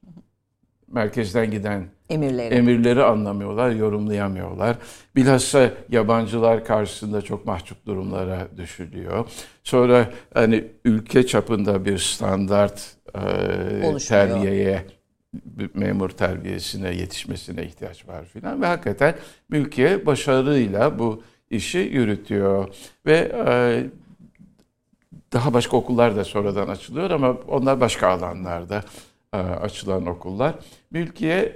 [0.92, 2.54] merkezden giden emirleri.
[2.54, 4.76] emirleri anlamıyorlar, yorumlayamıyorlar.
[5.16, 9.28] Bilhassa yabancılar karşısında çok mahcup durumlara düşülüyor.
[9.64, 14.86] Sonra hani ülke çapında bir standart e, terbiyeye
[15.74, 19.14] memur terbiyesine yetişmesine ihtiyaç var filan ve hakikaten
[19.48, 22.68] mülkiye başarıyla bu işi yürütüyor
[23.06, 23.84] ve e,
[25.32, 28.84] daha başka okullar da sonradan açılıyor ama onlar başka alanlarda.
[29.32, 30.54] E, açılan okullar.
[30.90, 31.52] Mülkiye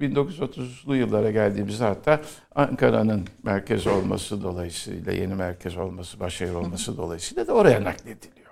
[0.00, 2.20] 1930'lu e, yıllara geldiğimizde hatta
[2.54, 8.50] Ankara'nın merkez olması dolayısıyla, yeni merkez olması, başşehir olması dolayısıyla da oraya naklediliyor.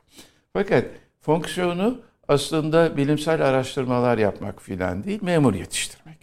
[0.53, 0.85] Fakat
[1.21, 6.19] fonksiyonu aslında bilimsel araştırmalar yapmak filan değil, memur yetiştirmek.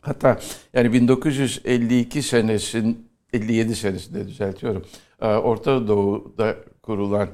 [0.00, 0.40] Hatta
[0.72, 4.84] yani 1952 senesin 57 senesinde düzeltiyorum.
[5.20, 7.28] E, Orta Doğu'da kurulan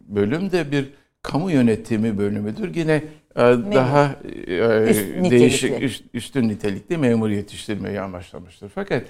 [0.00, 2.74] bölümde bir kamu yönetimi bölümüdür.
[2.74, 3.04] Yine
[3.36, 3.40] e,
[3.74, 8.68] daha e, Üst, değişik üst, üstün nitelikli memur yetiştirmeyi amaçlamıştır.
[8.74, 9.04] Fakat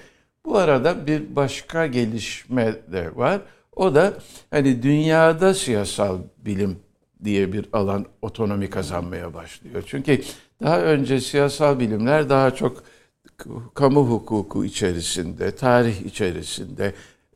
[0.45, 3.41] bu arada bir başka gelişme de var.
[3.77, 4.15] O da
[4.51, 6.77] hani dünyada siyasal bilim
[7.25, 9.83] diye bir alan otonomi kazanmaya başlıyor.
[9.87, 10.21] Çünkü
[10.63, 12.85] daha önce siyasal bilimler daha çok
[13.75, 16.93] kamu hukuku içerisinde, tarih içerisinde,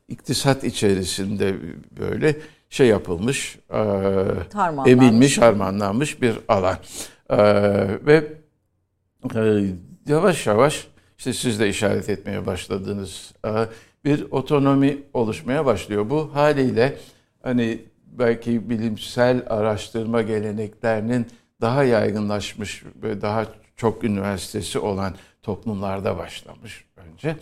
[0.07, 1.55] iktisat içerisinde
[1.99, 2.35] böyle
[2.69, 6.77] şey yapılmış, e, emilmiş, harmanlanmış bir alan.
[7.29, 7.37] E,
[8.05, 8.33] ve
[9.35, 9.63] e,
[10.07, 13.49] yavaş yavaş işte siz de işaret etmeye başladığınız e,
[14.05, 16.09] bir otonomi oluşmaya başlıyor.
[16.09, 16.97] Bu haliyle
[17.43, 21.27] hani belki bilimsel araştırma geleneklerinin
[21.61, 27.35] daha yaygınlaşmış ve daha çok üniversitesi olan toplumlarda başlamış önce.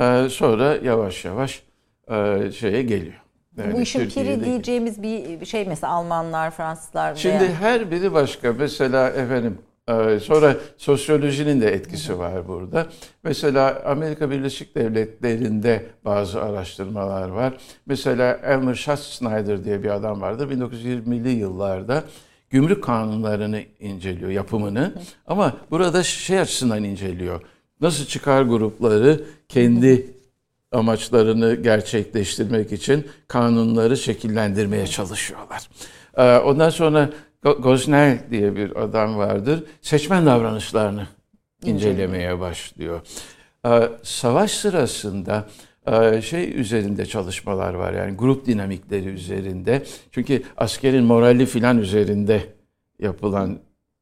[0.00, 1.62] E, sonra yavaş yavaş
[2.10, 3.21] e, şeye geliyor.
[3.56, 7.14] Yani Bu işin piri diyeceğimiz bir şey mesela Almanlar, Fransızlar.
[7.14, 7.54] Şimdi veya...
[7.54, 8.52] her biri başka.
[8.52, 12.86] Mesela efendim e, sonra sosyolojinin de etkisi var burada.
[13.24, 17.54] Mesela Amerika Birleşik Devletleri'nde bazı araştırmalar var.
[17.86, 20.50] Mesela Elmer Schatzsnyder diye bir adam vardır.
[20.50, 22.04] 1920'li yıllarda
[22.50, 24.94] gümrük kanunlarını inceliyor, yapımını.
[25.26, 27.40] Ama burada şey açısından inceliyor.
[27.80, 30.06] Nasıl çıkar grupları kendi
[30.72, 35.68] amaçlarını gerçekleştirmek için kanunları şekillendirmeye çalışıyorlar.
[36.16, 37.10] Ee, ondan sonra
[37.42, 39.64] Gosnell diye bir adam vardır.
[39.80, 41.06] Seçmen davranışlarını
[41.64, 43.00] incelemeye başlıyor.
[43.66, 45.46] Ee, savaş sırasında
[45.86, 49.82] e, şey üzerinde çalışmalar var yani grup dinamikleri üzerinde.
[50.10, 52.42] Çünkü askerin morali filan üzerinde
[52.98, 53.58] yapılan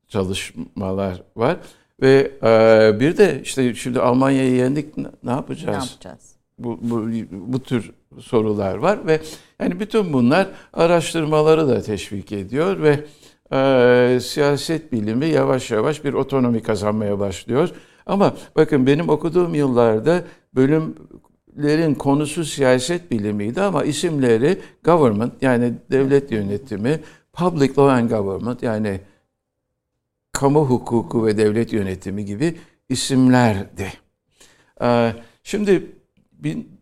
[0.08, 1.56] çalışmalar var.
[2.02, 5.84] Ve e, bir de işte şimdi Almanya'yı yendik ne yapacağız?
[5.84, 6.39] Ne yapacağız?
[6.64, 9.20] Bu, bu, bu tür sorular var ve
[9.60, 13.04] yani bütün bunlar araştırmaları da teşvik ediyor ve
[13.52, 17.70] e, siyaset bilimi yavaş yavaş bir otonomi kazanmaya başlıyor.
[18.06, 27.00] Ama bakın benim okuduğum yıllarda bölümlerin konusu siyaset bilimiydi ama isimleri government yani devlet yönetimi,
[27.32, 29.00] public law and government yani
[30.32, 32.56] kamu hukuku ve devlet yönetimi gibi
[32.88, 33.92] isimlerdi.
[34.82, 35.99] E, şimdi
[36.44, 36.80] bin,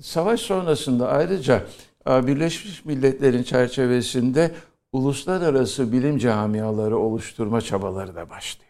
[0.00, 1.62] savaş sonrasında ayrıca
[2.10, 4.50] e, Birleşmiş Milletler'in çerçevesinde
[4.92, 8.64] uluslararası bilim camiaları oluşturma çabaları da başlıyor.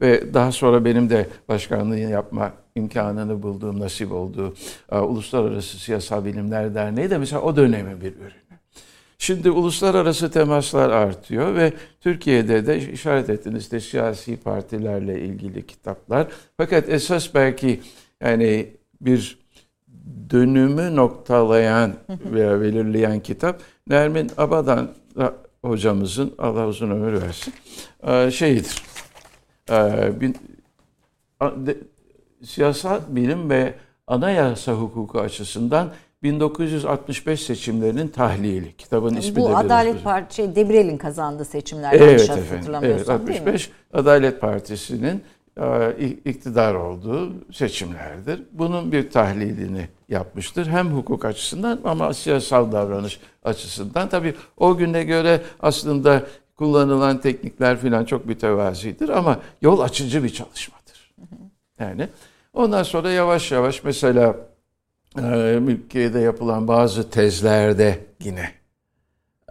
[0.00, 4.54] Ve daha sonra benim de başkanlığını yapma imkanını bulduğum, nasip olduğu
[4.92, 8.40] e, Uluslararası Siyasal Bilimler Derneği de mesela o dönemin bir ürünü.
[9.18, 16.26] Şimdi uluslararası temaslar artıyor ve Türkiye'de de işaret ettiniz işte siyasi partilerle ilgili kitaplar.
[16.56, 17.80] Fakat esas belki
[18.20, 18.66] yani
[19.00, 19.38] bir
[20.30, 24.90] dönümü noktalayan veya belirleyen kitap Nermin Abadan
[25.64, 27.54] hocamızın Allah uzun ömür versin
[28.02, 28.82] e, şeyidir.
[29.70, 30.12] E,
[32.44, 33.74] siyasal bilim ve
[34.06, 35.90] anayasa hukuku açısından
[36.22, 38.76] 1965 seçimlerinin tahlili.
[38.76, 41.92] Kitabın ismi Bu de Adalet Partisi, şey, Debrel'in kazandığı seçimler.
[41.92, 42.74] Evet efendim.
[42.82, 45.22] Evet, 65 Adalet Partisi'nin
[46.24, 48.42] iktidar olduğu seçimlerdir.
[48.52, 50.66] Bunun bir tahlilini yapmıştır.
[50.66, 54.08] Hem hukuk açısından ama siyasal davranış açısından.
[54.08, 56.22] Tabii o güne göre aslında
[56.56, 61.14] kullanılan teknikler falan çok mütevazidir ama yol açıcı bir çalışmadır.
[61.78, 62.08] Yani
[62.52, 64.36] ondan sonra yavaş yavaş mesela
[65.18, 65.22] e,
[65.60, 68.50] mülkiyede yapılan bazı tezlerde yine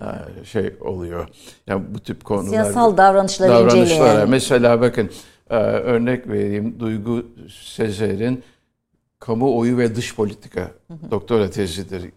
[0.02, 0.06] e,
[0.46, 1.28] şey oluyor.
[1.68, 4.30] Yani bu tip konular siyasal davranışları davranışlara inceleyen.
[4.30, 5.10] mesela bakın
[5.50, 8.44] e, örnek vereyim Duygu Sezer'in
[9.20, 10.72] kamuoyu ve dış politika
[11.12, 12.12] doktora tezidir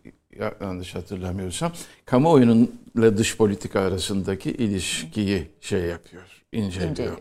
[0.61, 1.73] yanlış hatırlamıyorsam.
[2.05, 6.91] Kamuoyunun dış politika arasındaki ilişkiyi şey yapıyor, inceliyor.
[6.91, 7.19] İnceliyor.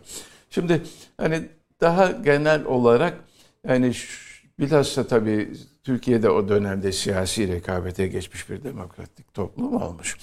[0.50, 0.82] Şimdi
[1.16, 1.42] hani
[1.80, 3.14] daha genel olarak
[3.68, 3.92] yani
[4.58, 5.52] bilhassa tabii
[5.84, 10.16] Türkiye'de o dönemde siyasi rekabete geçmiş bir demokratik toplum olmuş.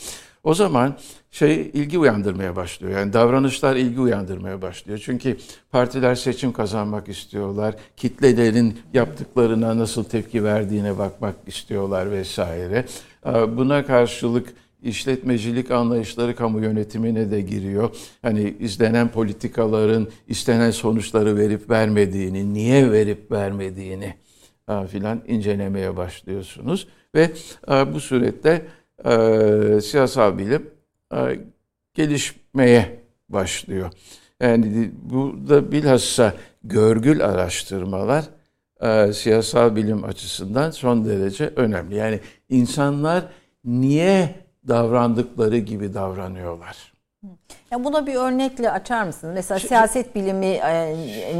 [0.43, 0.97] O zaman
[1.31, 2.99] şey ilgi uyandırmaya başlıyor.
[2.99, 5.01] Yani davranışlar ilgi uyandırmaya başlıyor.
[5.03, 5.37] Çünkü
[5.71, 7.75] partiler seçim kazanmak istiyorlar.
[7.97, 12.85] Kitlelerin yaptıklarına nasıl tepki verdiğine bakmak istiyorlar vesaire.
[13.57, 17.95] Buna karşılık işletmecilik anlayışları kamu yönetimine de giriyor.
[18.21, 24.13] Hani izlenen politikaların istenen sonuçları verip vermediğini, niye verip vermediğini
[24.87, 26.87] filan incelemeye başlıyorsunuz.
[27.15, 27.31] Ve
[27.93, 28.65] bu surette
[29.05, 30.69] e, siyasal bilim
[31.13, 31.39] e,
[31.93, 33.91] gelişmeye başlıyor.
[34.39, 36.33] Yani burada bilhassa
[36.63, 38.25] görgül araştırmalar
[38.81, 41.95] e, siyasal bilim açısından son derece önemli.
[41.95, 43.25] Yani insanlar
[43.65, 44.35] niye
[44.67, 46.98] davrandıkları gibi davranıyorlar?
[47.71, 49.31] Ya buna bir örnekle açar mısın?
[49.33, 50.95] Mesela şimdi, siyaset bilimi e,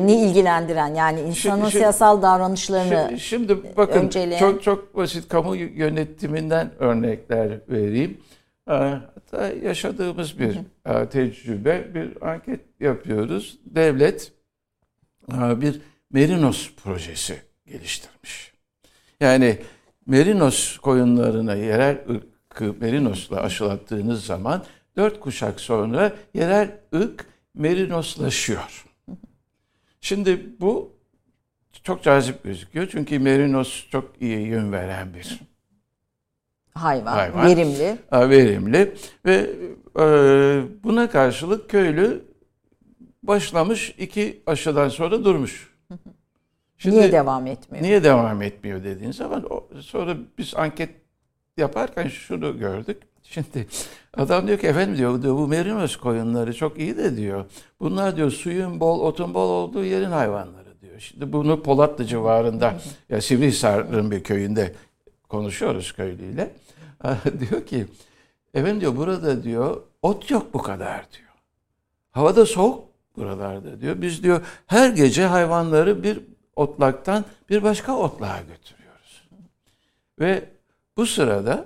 [0.06, 4.40] ne ilgilendiren yani insanın şimdi, siyasal davranışlarını şimdi, şimdi bakın önceleyen...
[4.40, 8.22] çok çok basit kamu yönetiminden örnekler vereyim.
[8.68, 10.58] E, hatta yaşadığımız bir.
[10.86, 13.60] E, tecrübe, bir anket yapıyoruz.
[13.66, 14.32] Devlet
[15.32, 18.54] bir Merinos projesi geliştirmiş.
[19.20, 19.58] Yani
[20.06, 24.64] Merinos koyunlarına yerel ırkı Merinos'la aşılattığınız zaman
[25.00, 28.86] dört kuşak sonra yerel ırk merinoslaşıyor.
[30.02, 30.94] Şimdi bu
[31.84, 32.88] çok cazip gözüküyor.
[32.92, 35.40] Çünkü merinos çok iyi yön veren bir
[36.74, 37.14] hayvan.
[37.14, 37.46] hayvan.
[37.46, 37.98] Verimli.
[38.12, 38.94] Verimli.
[39.26, 39.50] Ve
[40.00, 40.04] e,
[40.84, 42.26] buna karşılık köylü
[43.24, 45.70] başlamış iki aşıdan sonra durmuş.
[46.78, 47.84] Şimdi, niye devam etmiyor?
[47.84, 49.46] Niye devam etmiyor dediğin zaman
[49.82, 50.90] sonra biz anket
[51.58, 53.04] yaparken şunu gördük.
[53.24, 53.68] Şimdi
[54.18, 57.46] adam diyor ki efendim diyor, bu merinos koyunları çok iyi de diyor.
[57.80, 61.00] Bunlar diyor suyun bol, otun bol olduğu yerin hayvanları diyor.
[61.00, 62.74] Şimdi bunu Polatlı civarında
[63.10, 64.76] ya Sivrihisar'ın bir köyünde
[65.30, 66.52] konuşuyoruz köylüyle.
[67.40, 67.86] diyor ki
[68.54, 71.30] efendim diyor burada diyor ot yok bu kadar diyor.
[72.12, 72.84] Havada soğuk
[73.18, 74.02] buralarda diyor.
[74.02, 76.20] Biz diyor her gece hayvanları bir
[76.56, 79.30] otlaktan bir başka otlağa götürüyoruz.
[80.20, 80.44] Ve
[80.98, 81.66] bu sırada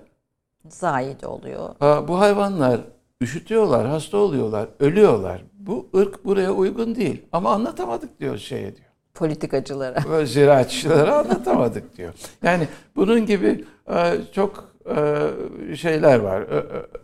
[0.69, 1.69] zahid oluyor.
[2.07, 2.81] Bu hayvanlar
[3.21, 5.41] üşütüyorlar, hasta oluyorlar, ölüyorlar.
[5.53, 7.21] Bu ırk buraya uygun değil.
[7.31, 8.87] Ama anlatamadık diyor şeye diyor.
[9.13, 10.25] Politikacılara.
[10.25, 12.13] Ziraatçılara anlatamadık diyor.
[12.43, 16.41] Yani bunun gibi e, çok e, şeyler var,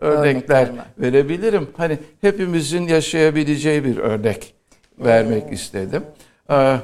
[0.01, 0.85] örnekler, var.
[0.97, 1.67] verebilirim.
[1.77, 4.53] Hani hepimizin yaşayabileceği bir örnek
[4.99, 5.53] vermek ee.
[5.53, 6.03] istedim.
[6.49, 6.77] E,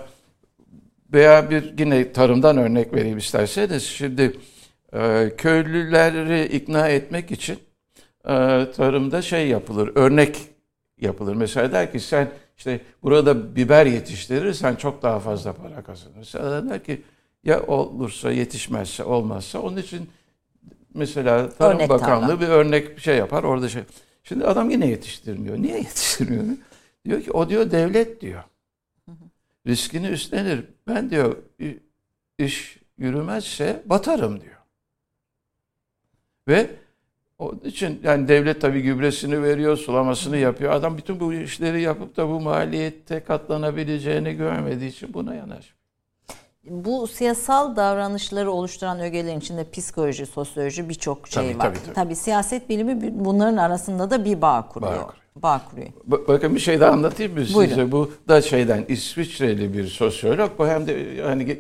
[1.14, 3.84] veya bir yine tarımdan örnek vereyim isterseniz.
[3.84, 4.34] Şimdi
[4.96, 7.60] e, köylüleri ikna etmek için
[8.26, 8.32] e,
[8.76, 10.38] tarımda şey yapılır, örnek
[11.02, 11.36] yapılır.
[11.36, 16.40] Mesela der ki sen işte burada biber yetiştirirsen çok daha fazla para kazanırsın.
[16.40, 17.02] Adam der ki
[17.44, 20.10] ya olursa yetişmezse olmazsa onun için
[20.94, 22.42] mesela Tarım örnek Bakanlığı tarla.
[22.42, 23.84] bir örnek bir şey yapar orada şey.
[24.24, 25.58] Şimdi adam yine yetiştirmiyor.
[25.58, 26.44] Niye yetiştirmiyor?
[27.06, 28.44] diyor ki o diyor devlet diyor.
[29.68, 30.64] Riskini üstlenir.
[30.88, 31.38] Ben diyor
[32.40, 34.55] iş yürümezse batarım diyor.
[36.48, 36.70] Ve
[37.40, 40.72] onun için yani devlet tabii gübresini veriyor, sulamasını yapıyor.
[40.72, 45.76] Adam bütün bu işleri yapıp da bu maliyette katlanabileceğini görmediği için buna yanaşmıyor.
[46.70, 51.66] Bu siyasal davranışları oluşturan ögelerin içinde psikoloji, sosyoloji birçok şey tabii, var.
[51.66, 51.94] Tabii, tabii.
[51.94, 54.92] tabii siyaset bilimi bunların arasında da bir bağ kuruyor.
[54.92, 55.25] Bağ kuruyor.
[55.36, 55.90] Bağ kuruyor.
[56.28, 57.70] Bakın bir şey daha anlatayım mı Buyurun.
[57.70, 57.92] size?
[57.92, 60.52] Bu da şeyden İsviçreli bir sosyolog.
[60.58, 61.58] Bu hem de hani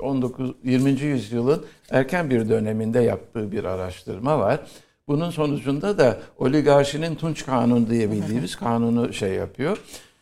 [0.00, 0.90] 19 20.
[0.90, 4.60] yüzyılın erken bir döneminde yaptığı bir araştırma var.
[5.08, 9.78] Bunun sonucunda da oligarşinin Tunç Kanunu diye bildiğimiz kanunu şey yapıyor.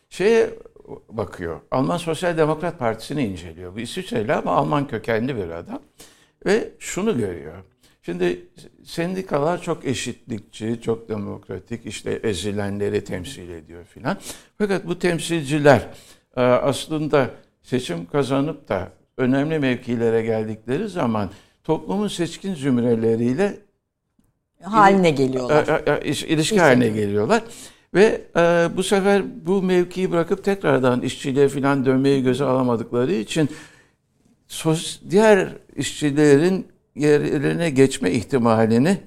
[0.09, 0.49] Şeye
[1.09, 1.59] bakıyor.
[1.71, 3.75] Alman Sosyal Demokrat Partisi'ni inceliyor.
[3.75, 5.79] Bu İsviçreli ama Alman kökenli bir adam.
[6.45, 7.53] Ve şunu görüyor.
[8.01, 8.47] Şimdi
[8.83, 14.17] sendikalar çok eşitlikçi, çok demokratik, işte ezilenleri temsil ediyor filan.
[14.57, 15.87] Fakat bu temsilciler
[16.37, 17.29] e, aslında
[17.61, 21.29] seçim kazanıp da önemli mevkilere geldikleri zaman
[21.63, 23.57] toplumun seçkin zümreleriyle
[24.61, 26.01] haline geliyorlar.
[26.03, 27.43] İlişki haline geliyorlar.
[27.93, 33.49] Ve e, bu sefer bu mevkiyi bırakıp tekrardan işçiliğe falan dönmeyi göze alamadıkları için
[34.47, 38.97] sos, diğer işçilerin yerlerine geçme ihtimalini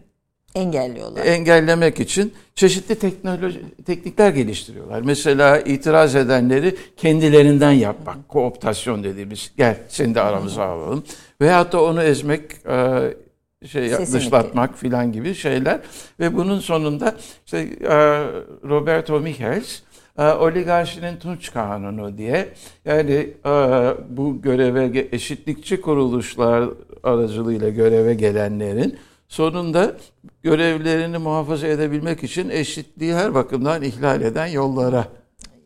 [0.55, 1.27] engelliyorlar.
[1.27, 5.01] Engellemek için çeşitli teknoloji teknikler geliştiriyorlar.
[5.03, 11.05] Mesela itiraz edenleri kendilerinden yapmak, kooptasyon dediğimiz gel seni de aramıza alalım.
[11.41, 13.15] Veyahut da onu ezmek, e,
[13.67, 14.13] şey Kesinlikle.
[14.13, 15.81] dışlatmak filan gibi şeyler
[16.21, 17.17] ve bunun sonunda
[17.47, 17.97] işte e,
[18.69, 19.81] Roberto Michels
[20.19, 22.49] e, oligarşinin Tunç Kanunu diye
[22.85, 23.31] yani
[24.09, 26.71] bu göreve eşitlikçi kuruluşlar
[27.05, 28.99] aracılığıyla göreve gelenlerin
[29.29, 29.97] sonunda
[30.43, 35.09] görevlerini muhafaza edebilmek için eşitliği her bakımdan ihlal eden yollara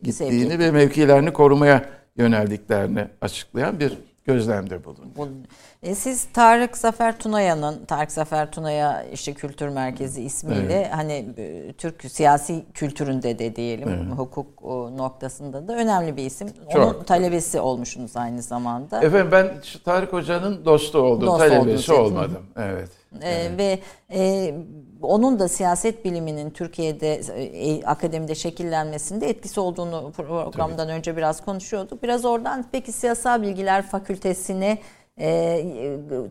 [0.03, 0.59] gittiğini Sevgi.
[0.59, 5.47] ve mevkilerini korumaya yöneldiklerini açıklayan bir gözlemde bulundu.
[5.83, 10.89] E, siz Tarık Zafer Tunaya'nın, Tarık Zafer Tunaya işte Kültür Merkezi ismiyle evet.
[10.93, 14.17] hani e, Türk siyasi kültüründe de diyelim evet.
[14.17, 14.63] hukuk
[14.97, 16.47] noktasında da önemli bir isim.
[16.73, 16.81] Çok.
[16.81, 19.01] Onun talebesi olmuşsunuz aynı zamanda.
[19.01, 19.47] Efendim ben
[19.85, 22.45] Tarık Hoca'nın dostu oldum, Dost talebesi olmadım.
[22.57, 22.89] Evet.
[23.21, 23.57] Ee, evet.
[23.57, 23.79] Ve
[24.11, 24.53] e,
[25.01, 30.91] onun da siyaset biliminin Türkiye'de e, akademide şekillenmesinde etkisi olduğunu programdan Tabii.
[30.91, 32.03] önce biraz konuşuyorduk.
[32.03, 34.77] Biraz oradan peki siyasal bilgiler fakültesine
[35.19, 35.65] e,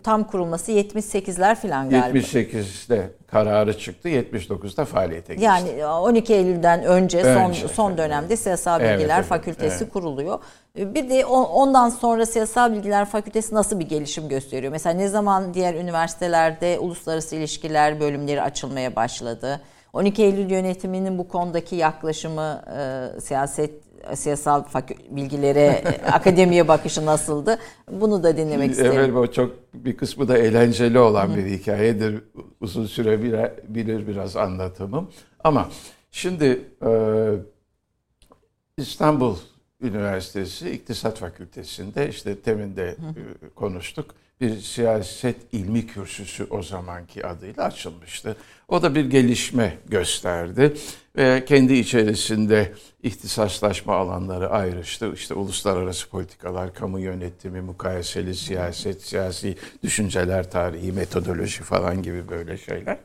[0.04, 2.18] tam kurulması 78'ler falan galiba.
[2.18, 5.44] 78'de kararı çıktı, 79'da faaliyete geçti.
[5.44, 9.92] Yani 12 Eylül'den önce, önce son son dönemde Siyasal Bilgiler evet, evet, Fakültesi evet.
[9.92, 10.38] kuruluyor.
[10.76, 14.72] Bir de ondan sonra Siyasal Bilgiler Fakültesi nasıl bir gelişim gösteriyor?
[14.72, 19.60] Mesela ne zaman diğer üniversitelerde uluslararası ilişkiler bölümleri açılmaya başladı?
[19.92, 24.64] 12 Eylül yönetiminin bu konudaki yaklaşımı e, siyaset siyasal
[25.10, 27.58] bilgilere, akademiye bakışı nasıldı?
[27.90, 28.92] Bunu da dinlemek isterim.
[28.96, 32.22] Evet, o çok bir kısmı da eğlenceli olan bir hikayedir.
[32.60, 33.22] Uzun süre
[33.68, 35.10] bilir biraz anlatımım.
[35.44, 35.68] Ama
[36.10, 36.90] şimdi e,
[38.78, 39.36] İstanbul
[39.80, 44.14] Üniversitesi İktisat Fakültesi'nde işte temin de e, konuştuk.
[44.40, 48.36] Bir siyaset ilmi kürsüsü o zamanki adıyla açılmıştı.
[48.68, 50.74] O da bir gelişme gösterdi
[51.16, 52.72] ve kendi içerisinde
[53.02, 55.12] ihtisaslaşma alanları ayrıştı.
[55.14, 62.98] İşte uluslararası politikalar, kamu yönetimi, mukayeseli siyaset, siyasi düşünceler tarihi, metodoloji falan gibi böyle şeyler.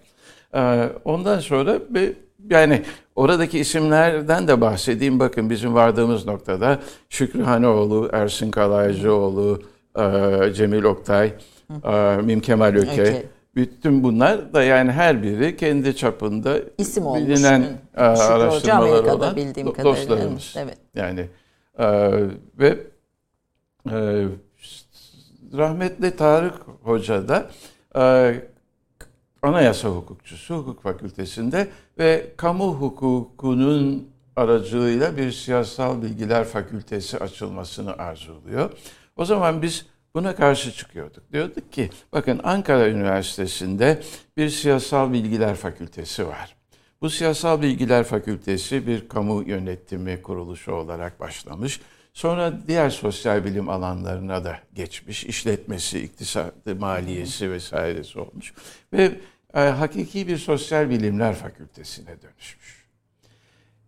[0.53, 2.13] Ee, ondan sonra bir
[2.49, 2.83] yani
[3.15, 5.19] oradaki isimlerden de bahsedeyim.
[5.19, 6.79] Bakın bizim vardığımız noktada
[7.09, 9.61] Şükrü Hanoğlu, Ersin Kalaycıoğlu,
[10.53, 11.33] Cemil Oktay,
[11.83, 12.91] e, Mim Kemal Öke.
[12.91, 13.25] Okay.
[13.55, 17.71] Bütün bunlar da yani her biri kendi çapında İsim bilinen olmuş.
[17.97, 20.55] E, araştırmaları olan bildiğim do- dostlarımız.
[20.57, 20.77] Evet.
[20.95, 21.27] Yani
[22.59, 22.77] ve
[25.57, 27.49] rahmetli Tarık Hoca da
[29.41, 31.67] anayasa hukukçusu hukuk fakültesinde
[31.99, 38.69] ve kamu hukukunun aracılığıyla bir siyasal bilgiler fakültesi açılmasını arzuluyor.
[39.15, 39.85] O zaman biz
[40.15, 41.33] buna karşı çıkıyorduk.
[41.33, 44.01] Diyorduk ki bakın Ankara Üniversitesi'nde
[44.37, 46.55] bir siyasal bilgiler fakültesi var.
[47.01, 51.79] Bu siyasal bilgiler fakültesi bir kamu yönetimi kuruluşu olarak başlamış.
[52.13, 55.23] Sonra diğer sosyal bilim alanlarına da geçmiş.
[55.23, 58.53] İşletmesi, iktisadı, maliyesi vesairesi olmuş.
[58.93, 59.11] Ve
[59.53, 62.83] e, hakiki bir sosyal bilimler fakültesine dönüşmüş.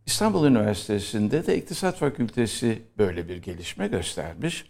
[0.05, 4.65] İstanbul Üniversitesi'nde de İktisat Fakültesi böyle bir gelişme göstermiş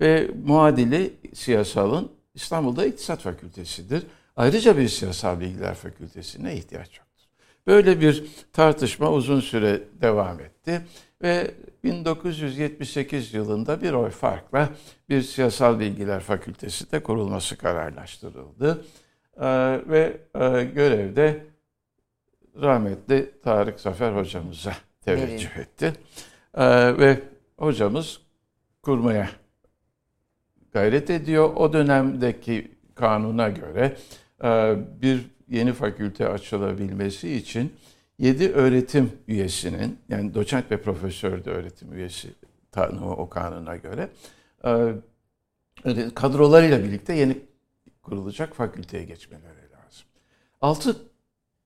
[0.00, 4.02] ve muadili siyasalın İstanbul'da İktisat Fakültesidir.
[4.36, 7.24] Ayrıca bir siyasal bilgiler fakültesine ihtiyaç yoktur.
[7.66, 10.80] Böyle bir tartışma uzun süre devam etti
[11.22, 14.68] ve 1978 yılında bir oy farkla
[15.08, 18.84] bir siyasal bilgiler fakültesi de kurulması kararlaştırıldı.
[19.40, 21.46] Ee, ve e, görevde
[22.62, 24.72] rahmetli Tarık Zafer hocamıza
[25.04, 25.92] teveccüh etti.
[26.54, 27.20] Ee, ve
[27.58, 28.20] hocamız
[28.82, 29.30] kurmaya
[30.72, 31.56] gayret ediyor.
[31.56, 33.96] O dönemdeki kanuna göre
[34.44, 37.72] e, bir yeni fakülte açılabilmesi için
[38.18, 42.28] 7 öğretim üyesinin yani doçent ve profesör de öğretim üyesi
[42.72, 44.08] tanımı o kanuna göre
[44.64, 44.94] e,
[46.14, 47.38] kadrolarıyla birlikte yeni
[48.02, 50.06] kurulacak fakülteye geçmeleri lazım.
[50.60, 50.96] 6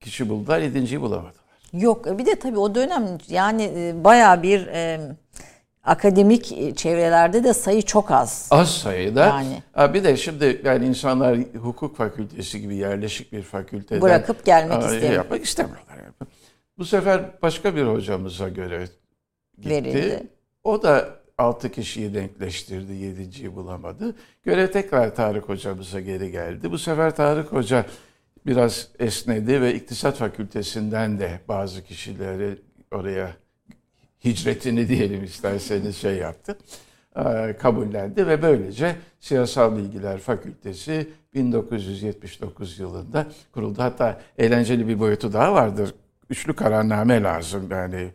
[0.00, 1.42] kişi buldular, 7.yi bulamadılar.
[1.72, 4.66] Yok bir de tabii o dönem yani e, baya bir
[5.82, 8.48] akademik çevrelerde de sayı çok az.
[8.50, 9.26] Az sayıda.
[9.26, 9.94] Yani.
[9.94, 15.12] Bir de şimdi yani insanlar hukuk fakültesi gibi yerleşik bir fakülteden bırakıp gelmek istemiyor.
[15.12, 15.96] Yapmak istemiyorlar.
[16.78, 18.88] Bu sefer başka bir hocamıza göre
[19.56, 19.70] gitti.
[19.70, 20.26] Verildi.
[20.64, 21.08] O da
[21.38, 24.16] 6 kişiyi denkleştirdi, 7.yi bulamadı.
[24.42, 26.70] Görev tekrar Tarık hocamıza geri geldi.
[26.70, 27.86] Bu sefer Tarık hoca
[28.46, 32.58] biraz esnedi ve İktisat Fakültesinden de bazı kişileri
[32.92, 33.30] oraya
[34.24, 36.58] hicretini diyelim isterseniz şey yaptı.
[37.16, 43.82] E, kabullendi ve böylece Siyasal Bilgiler Fakültesi 1979 yılında kuruldu.
[43.82, 45.94] Hatta eğlenceli bir boyutu daha vardır.
[46.30, 48.10] Üçlü kararname lazım yani.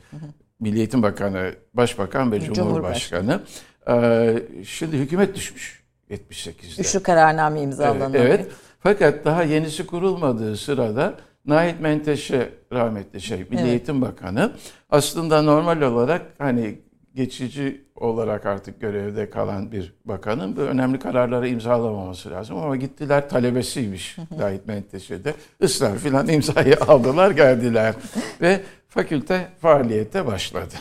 [0.59, 3.41] Milli Eğitim Bakanı, Başbakan ve Cumhurbaşkanı.
[3.89, 6.81] Ee, şimdi hükümet düşmüş 78'de.
[6.81, 8.25] Üçlü kararname imzalanıyor.
[8.25, 8.47] Evet.
[8.79, 11.17] Fakat daha yenisi kurulmadığı sırada
[11.47, 13.65] Nahit Menteşe rahmetli şey Milli evet.
[13.65, 14.51] Eğitim Bakanı
[14.89, 16.79] aslında normal olarak hani
[17.15, 22.57] geçici olarak artık görevde kalan bir bakanın bu önemli kararları imzalamaması lazım.
[22.57, 25.33] Ama gittiler talebesiymiş Nahit Menteşe'de.
[25.63, 27.95] ısrar filan imzayı aldılar geldiler.
[28.41, 30.75] Ve fakülte faaliyete başladı.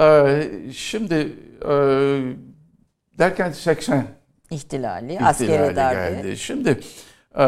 [0.00, 0.42] Ee,
[0.72, 1.14] şimdi
[1.62, 1.72] e,
[3.18, 4.06] derken 80
[4.50, 6.16] ihtilali, ihtilali darbe.
[6.16, 6.36] Geldi.
[6.36, 6.80] Şimdi
[7.34, 7.42] e,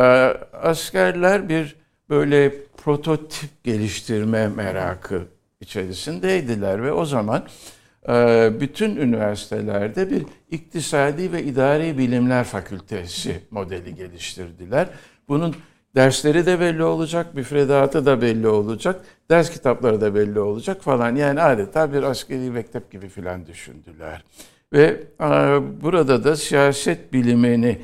[0.62, 1.76] askerler bir
[2.10, 5.22] böyle prototip geliştirme merakı
[5.60, 7.46] içerisindeydiler ve o zaman
[8.08, 14.88] e, bütün üniversitelerde bir iktisadi ve idari bilimler fakültesi modeli geliştirdiler.
[15.28, 15.56] Bunun
[15.94, 19.00] dersleri de belli olacak, müfredatı da belli olacak,
[19.30, 21.16] ders kitapları da belli olacak falan.
[21.16, 24.24] Yani adeta bir askeri mektep gibi filan düşündüler.
[24.72, 25.26] Ve e,
[25.82, 27.78] burada da siyaset bilimini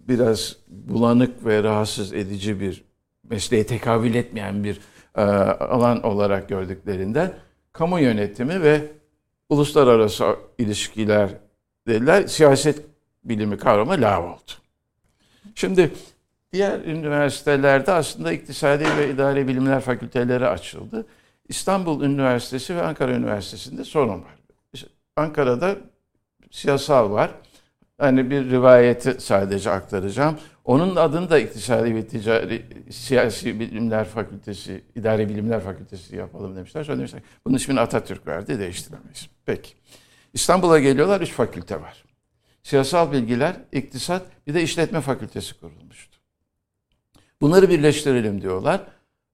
[0.00, 2.85] biraz bulanık ve rahatsız edici bir
[3.30, 4.80] mesleğe tekabül etmeyen bir
[5.16, 7.32] e, alan olarak gördüklerinden
[7.72, 8.80] kamu yönetimi ve
[9.48, 11.30] uluslararası ilişkiler
[11.86, 12.26] dediler.
[12.26, 12.82] Siyaset
[13.24, 14.52] bilimi kavramı lav oldu.
[15.54, 15.90] Şimdi
[16.52, 21.06] diğer üniversitelerde aslında iktisadi ve idari bilimler fakülteleri açıldı.
[21.48, 24.36] İstanbul Üniversitesi ve Ankara Üniversitesi'nde sorun var.
[25.16, 25.76] Ankara'da
[26.50, 27.30] siyasal var.
[27.98, 30.38] Hani bir rivayeti sadece aktaracağım.
[30.66, 36.84] Onun adını da İktisadi ve Ticari Siyasi Bilimler Fakültesi, İdari Bilimler Fakültesi yapalım demişler.
[36.84, 39.28] Sonra demişler bunun ismini Atatürk verdi, değiştiremeyiz.
[39.44, 39.70] Peki.
[40.34, 42.04] İstanbul'a geliyorlar, üç fakülte var.
[42.62, 46.18] Siyasal bilgiler, iktisat, bir de işletme fakültesi kurulmuştu.
[47.40, 48.80] Bunları birleştirelim diyorlar.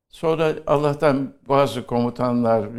[0.09, 2.75] Sonra Allah'tan bazı komutanlar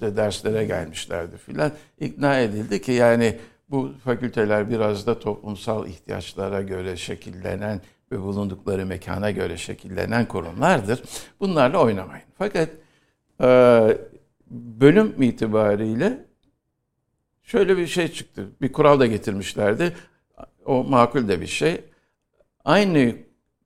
[0.00, 1.72] de derslere gelmişlerdi filan.
[2.00, 3.38] ikna edildi ki yani
[3.68, 7.80] bu fakülteler biraz da toplumsal ihtiyaçlara göre şekillenen
[8.12, 11.02] ve bulundukları mekana göre şekillenen kurumlardır.
[11.40, 12.24] Bunlarla oynamayın.
[12.38, 12.68] Fakat
[13.40, 13.48] e,
[14.50, 16.24] bölüm itibariyle
[17.42, 18.48] şöyle bir şey çıktı.
[18.60, 19.96] Bir kural da getirmişlerdi.
[20.64, 21.84] O makul de bir şey.
[22.64, 23.14] Aynı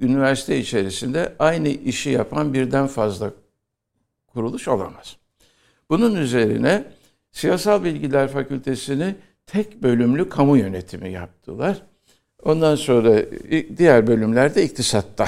[0.01, 3.33] üniversite içerisinde aynı işi yapan birden fazla
[4.27, 5.17] kuruluş olamaz.
[5.91, 6.85] Bunun üzerine
[7.31, 9.15] Siyasal Bilgiler Fakültesini
[9.53, 11.83] tek bölümlü kamu yönetimi yaptılar.
[12.43, 13.23] Ondan sonra
[13.77, 15.25] diğer bölümlerde iktisatta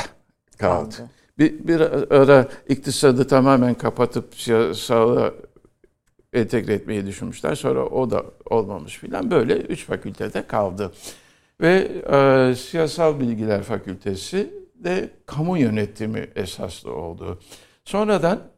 [0.58, 0.96] kaldı.
[0.96, 1.10] kaldı.
[1.38, 1.80] Bir, bir
[2.16, 5.32] ara iktisadı tamamen kapatıp siyasala
[6.32, 7.54] entegre etmeyi düşünmüşler.
[7.54, 9.30] Sonra o da olmamış filan.
[9.30, 10.92] Böyle üç fakültede kaldı.
[11.60, 17.38] Ve e, Siyasal Bilgiler Fakültesi de kamu yönetimi esaslı oldu.
[17.84, 18.51] Sonradan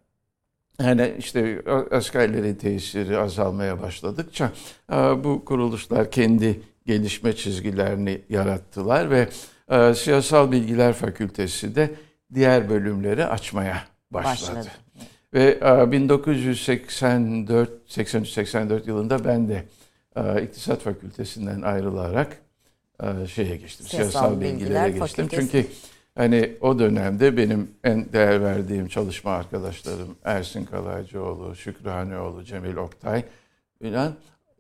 [0.82, 4.52] yani işte askerlerin tesiri azalmaya başladıkça
[4.92, 9.28] e, bu kuruluşlar kendi gelişme çizgilerini yarattılar ve
[9.70, 11.90] e, Siyasal Bilgiler Fakültesi de
[12.34, 14.56] diğer bölümleri açmaya başladı.
[14.56, 14.68] başladı.
[15.34, 15.60] Ve
[15.92, 19.64] 1984 83-84 yılında ben de
[20.16, 22.36] e, İktisat Fakültesinden ayrılarak
[23.34, 23.86] şeye geçtim.
[23.86, 25.28] Siyasal, Siyasal bilgilere bilgiler geçtim.
[25.28, 25.52] Fakültesi.
[25.52, 25.68] Çünkü
[26.14, 33.24] Hani o dönemde benim en değer verdiğim çalışma arkadaşlarım Ersin Kalaycıoğlu, Şükrühaneoğlu, Cemil Oktay
[33.82, 34.14] filan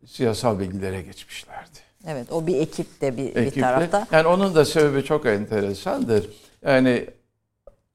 [0.06, 1.78] siyasal bilgilere geçmişlerdi.
[2.06, 4.06] Evet o bir ekip de bir, Ekipte, bir tarafta.
[4.12, 6.30] Yani onun da sebebi çok enteresandır.
[6.62, 7.06] Yani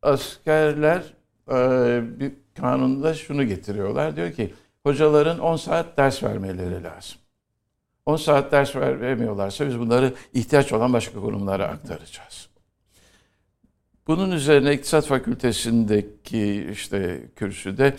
[0.01, 1.03] askerler
[1.51, 4.15] e, bir kanunda şunu getiriyorlar.
[4.15, 4.53] Diyor ki
[4.83, 7.17] hocaların 10 saat ders vermeleri lazım.
[8.05, 12.48] 10 saat ders veremiyorlarsa biz bunları ihtiyaç olan başka kurumlara aktaracağız.
[14.09, 17.93] Bunun üzerine İktisat Fakültesindeki işte kürsüde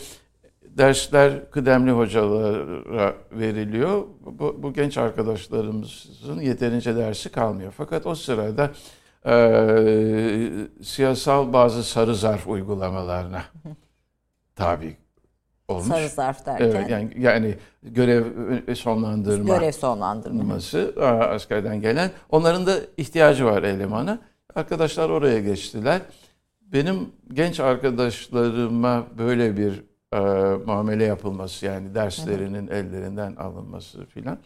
[0.63, 4.05] dersler kıdemli hocalara veriliyor.
[4.21, 7.73] Bu, bu genç arkadaşlarımızın yeterince dersi kalmıyor.
[7.77, 8.71] Fakat o sırada
[9.27, 10.51] e,
[10.83, 13.43] siyasal bazı sarı zarf uygulamalarına
[14.57, 14.97] tabi
[15.69, 15.87] olmuş.
[15.87, 16.67] Sarı zarf derken?
[16.67, 18.25] Evet, yani, yani görev
[18.75, 19.57] sonlandırma.
[19.57, 20.95] Görev sonlandırması.
[21.31, 22.11] Askerden gelen.
[22.31, 24.30] Onların da ihtiyacı var elemana.
[24.55, 26.03] Arkadaşlar oraya geçtiler.
[26.61, 29.83] Benim genç arkadaşlarıma böyle bir
[30.13, 30.21] e,
[30.67, 32.75] muamele yapılması yani derslerinin hı hı.
[32.75, 34.39] ellerinden alınması filan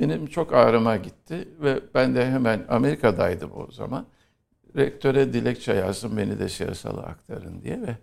[0.00, 4.06] benim çok ağrıma gitti ve ben de hemen Amerika'daydım o zaman.
[4.76, 7.96] Rektöre dilekçe yazdım beni de siyasala aktarın diye ve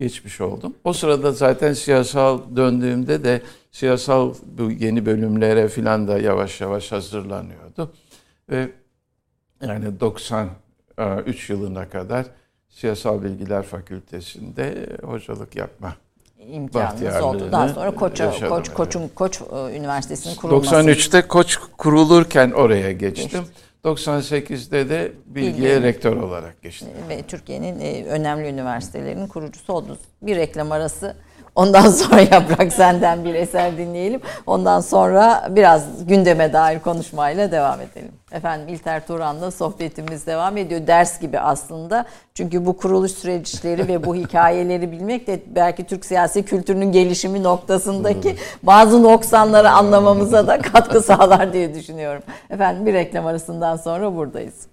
[0.00, 0.74] geçmiş oldum.
[0.84, 7.92] O sırada zaten siyasal döndüğümde de siyasal bu yeni bölümlere filan da yavaş yavaş hazırlanıyordu.
[8.50, 8.68] Ve
[9.66, 10.00] yani
[11.02, 12.26] 93 yılına kadar
[12.68, 15.94] Siyasal Bilgiler Fakültesi'nde hocalık yapma
[16.46, 17.48] imkanınız oldu.
[17.52, 20.74] Daha sonra Koç Koç Koç'un Koç e, Üniversitesi'nin kurulması.
[20.74, 23.40] 93'te Koç kurulurken oraya geçtim.
[23.40, 23.62] Geçti.
[23.84, 25.82] 98'de de Bilgi'ye Bilgi.
[25.82, 26.88] rektör olarak geçtim.
[27.08, 29.98] Ve Türkiye'nin e, önemli üniversitelerinin kurucusu oldunuz.
[30.22, 31.16] Bir reklam arası
[31.54, 34.20] Ondan sonra Yaprak senden bir eser dinleyelim.
[34.46, 38.12] Ondan sonra biraz gündeme dair konuşmayla devam edelim.
[38.32, 40.86] Efendim İlter Turan'la sohbetimiz devam ediyor.
[40.86, 42.04] Ders gibi aslında.
[42.34, 48.36] Çünkü bu kuruluş süreçleri ve bu hikayeleri bilmek de belki Türk siyasi kültürünün gelişimi noktasındaki
[48.62, 52.22] bazı noksanları anlamamıza da katkı sağlar diye düşünüyorum.
[52.50, 54.71] Efendim bir reklam arasından sonra buradayız.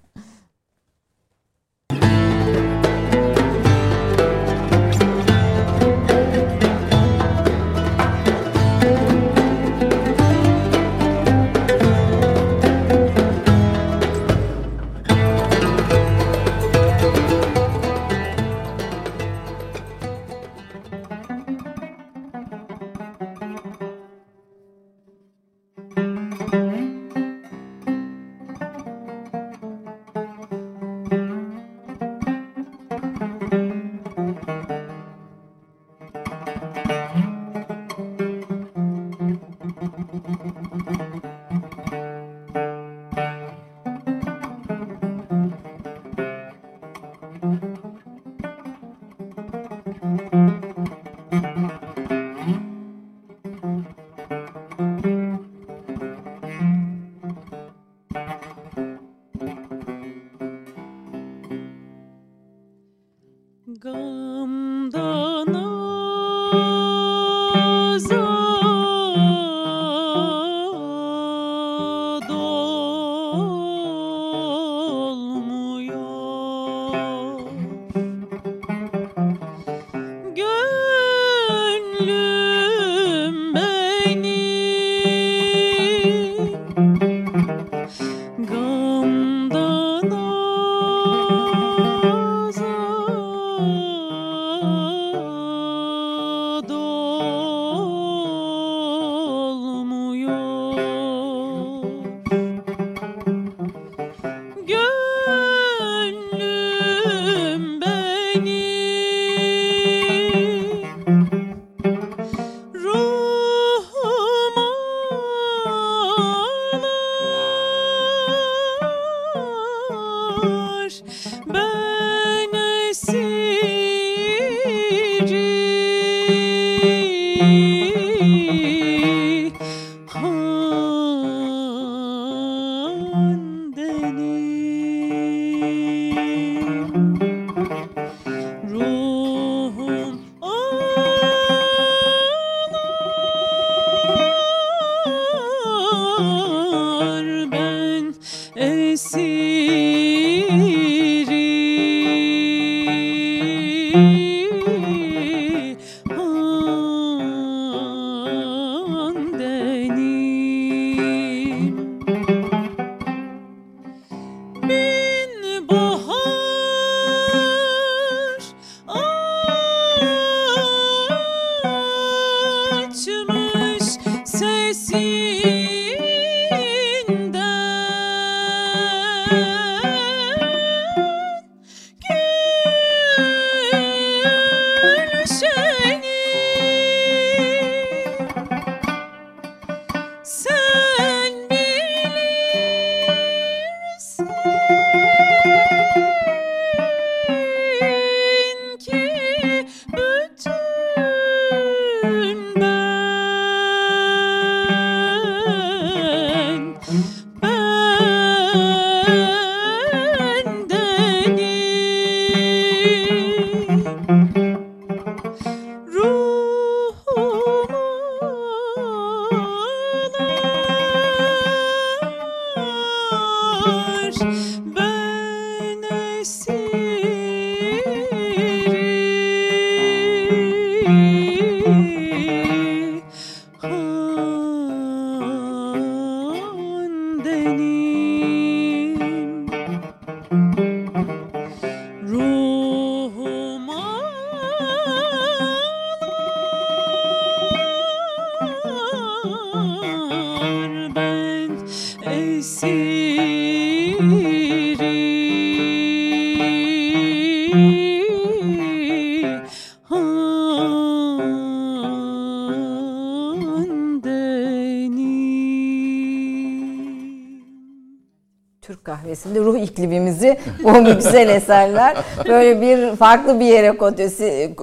[269.00, 271.97] Kahvesinde ruh iklimimizi bu güzel eserler
[272.28, 274.56] böyle bir farklı bir yere kotesi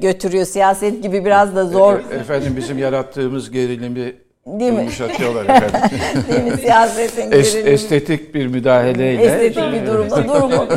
[0.00, 0.44] götürüyor.
[0.44, 1.98] Siyaset gibi biraz da zor.
[2.10, 4.14] E, efendim bizim yarattığımız gerilimi
[4.46, 4.78] Değil mi?
[4.78, 5.98] Yumuşatıyorlar efendim.
[6.28, 6.58] Değil mi?
[6.58, 9.24] Siyasetin es, Estetik bir müdahaleyle.
[9.24, 10.28] Estetik bir durumda.
[10.28, 10.68] Durumu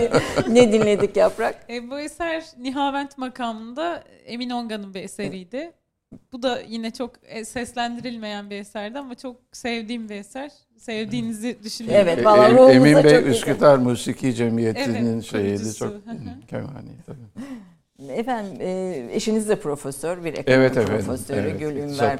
[0.49, 1.55] ne dinledik Yaprak?
[1.69, 5.71] E, bu eser Nihavent makamında Emin Onga'nın bir eseriydi.
[6.31, 10.51] Bu da yine çok e, seslendirilmeyen bir eserdi ama çok sevdiğim bir eser.
[10.77, 12.07] Sevdiğinizi düşünüyorum.
[12.07, 15.73] Evet, valla e, Emin Bey çok Üsküdar Musiki Cemiyeti'nin evet, şeyiydi.
[15.73, 15.93] Çok
[16.47, 18.11] kemani tabii.
[18.11, 22.19] Efendim e, eşiniz de profesör, bir ekonomi evet, profesörü evet, Gül Ünver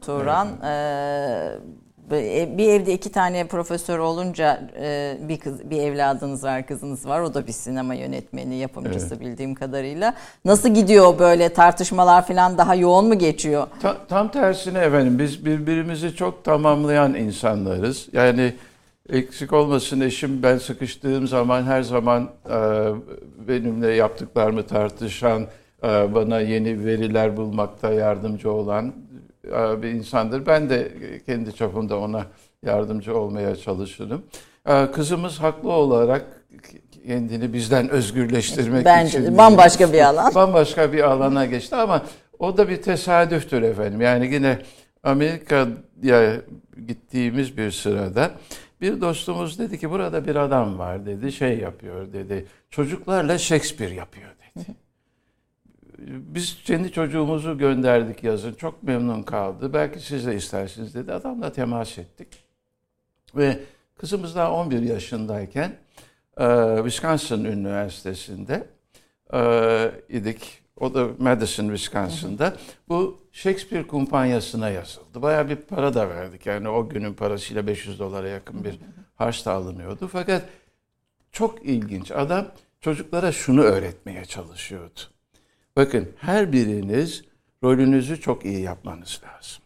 [0.00, 0.48] Turan.
[0.48, 1.60] Evet.
[1.60, 7.20] E, bir evde iki tane profesör olunca e, bir kız bir evladınız var kızınız var
[7.20, 9.20] o da bir sinema yönetmeni yapımcısı evet.
[9.20, 13.66] bildiğim kadarıyla nasıl gidiyor böyle tartışmalar falan daha yoğun mu geçiyor?
[13.82, 18.54] Ta, tam tersine efendim biz birbirimizi çok tamamlayan insanlarız yani
[19.08, 22.58] eksik olmasın eşim ben sıkıştığım zaman her zaman e,
[23.48, 25.42] benimle yaptıklarımı tartışan
[25.84, 28.92] e, bana yeni veriler bulmakta yardımcı olan e,
[29.52, 30.46] bir insandır.
[30.46, 30.92] Ben de
[31.26, 32.26] kendi çapımda ona
[32.62, 34.22] yardımcı olmaya çalışırım.
[34.68, 36.24] E, kızımız haklı olarak
[37.06, 39.38] kendini bizden özgürleştirmek Bence için...
[39.38, 40.34] bambaşka bir alan.
[40.34, 42.02] Bambaşka bir alana geçti ama
[42.38, 44.00] o da bir tesadüftür efendim.
[44.00, 44.58] Yani yine
[45.02, 46.40] Amerika'ya
[46.86, 48.30] gittiğimiz bir sırada
[48.80, 52.46] bir dostumuz dedi ki burada bir adam var dedi şey yapıyor dedi.
[52.70, 54.83] Çocuklarla Shakespeare yapıyor dedi
[56.06, 58.54] biz kendi çocuğumuzu gönderdik yazın.
[58.54, 59.72] Çok memnun kaldı.
[59.72, 61.12] Belki siz de istersiniz dedi.
[61.12, 62.44] Adamla temas ettik.
[63.36, 63.58] Ve
[63.98, 65.76] kızımız daha 11 yaşındayken
[66.40, 68.66] e, Wisconsin Üniversitesi'nde
[69.34, 70.64] e, idik.
[70.76, 72.56] O da Madison, Wisconsin'da.
[72.88, 75.22] Bu Shakespeare kumpanyasına yazıldı.
[75.22, 76.46] Baya bir para da verdik.
[76.46, 78.78] Yani o günün parasıyla 500 dolara yakın bir
[79.14, 80.08] harç da alınıyordu.
[80.12, 80.42] Fakat
[81.32, 82.10] çok ilginç.
[82.10, 82.46] Adam
[82.80, 85.00] çocuklara şunu öğretmeye çalışıyordu.
[85.76, 87.24] Bakın her biriniz
[87.62, 89.62] rolünüzü çok iyi yapmanız lazım.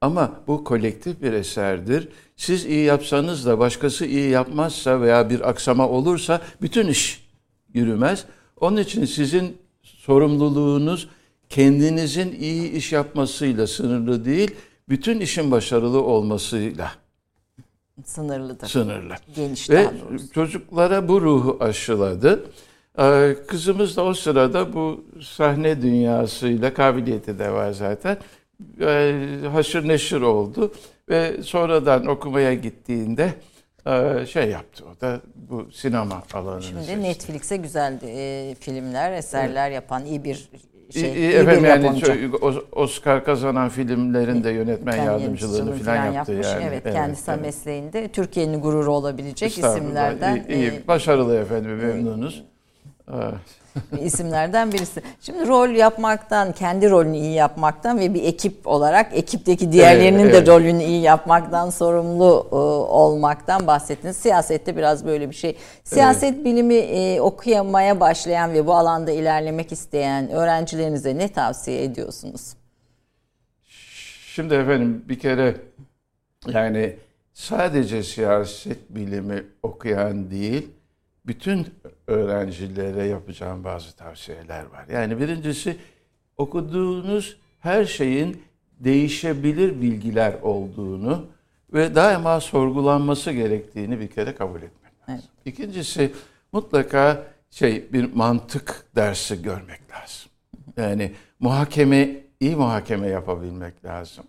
[0.00, 2.08] Ama bu kolektif bir eserdir.
[2.36, 7.26] Siz iyi yapsanız da başkası iyi yapmazsa veya bir aksama olursa bütün iş
[7.74, 8.24] yürümez.
[8.60, 11.08] Onun için sizin sorumluluğunuz
[11.48, 14.54] kendinizin iyi iş yapmasıyla sınırlı değil,
[14.88, 16.92] bütün işin başarılı olmasıyla
[18.04, 18.66] sınırlıdır.
[18.66, 19.14] Sınırlı.
[19.36, 19.86] Geniş Ve
[20.34, 22.44] çocuklara bu ruhu aşıladı.
[22.98, 28.16] Ee, kızımız da o sırada bu sahne dünyasıyla kabiliyeti de var zaten.
[28.80, 29.14] Ee,
[29.52, 30.72] haşır neşir oldu
[31.08, 33.34] ve sonradan okumaya gittiğinde
[33.86, 37.02] e, şey yaptı o da bu sinema alanını Şimdi seçti.
[37.02, 39.74] Netflix'e güzel e, filmler, eserler evet.
[39.74, 40.50] yapan iyi bir
[40.90, 41.12] şey.
[41.12, 42.30] İyi, efendim yani
[42.72, 46.52] Oscar kazanan filmlerin de yönetmen Kendi yardımcılığını falan, falan yaptı yapmış.
[46.52, 46.64] yani.
[46.64, 47.40] Evet, evet kendisi evet.
[47.40, 50.44] mesleğinde Türkiye'nin gururu olabilecek isimlerden.
[50.48, 52.44] İyi, iyi, başarılı efendim memnunuz.
[54.00, 55.02] İsimlerden birisi.
[55.20, 60.46] Şimdi rol yapmaktan, kendi rolünü iyi yapmaktan ve bir ekip olarak ekipteki diğerlerinin evet, evet.
[60.46, 62.54] de rolünü iyi yapmaktan sorumlu e,
[62.92, 64.16] olmaktan bahsettiniz.
[64.16, 65.56] Siyasette biraz böyle bir şey.
[65.84, 66.44] Siyaset evet.
[66.44, 72.52] bilimi e, okuyamaya başlayan ve bu alanda ilerlemek isteyen öğrencilerinize ne tavsiye ediyorsunuz?
[74.34, 75.56] Şimdi efendim bir kere
[76.46, 76.96] yani
[77.34, 80.68] sadece siyaset bilimi okuyan değil,
[81.26, 81.66] bütün
[82.10, 84.84] öğrencilere yapacağım bazı tavsiyeler var.
[84.92, 85.76] Yani birincisi
[86.36, 88.42] okuduğunuz her şeyin
[88.80, 91.26] değişebilir bilgiler olduğunu
[91.72, 95.14] ve daima sorgulanması gerektiğini bir kere kabul etmek lazım.
[95.44, 95.54] Evet.
[95.54, 96.12] İkincisi
[96.52, 100.30] mutlaka şey bir mantık dersi görmek lazım.
[100.76, 104.24] Yani muhakeme, iyi muhakeme yapabilmek lazım.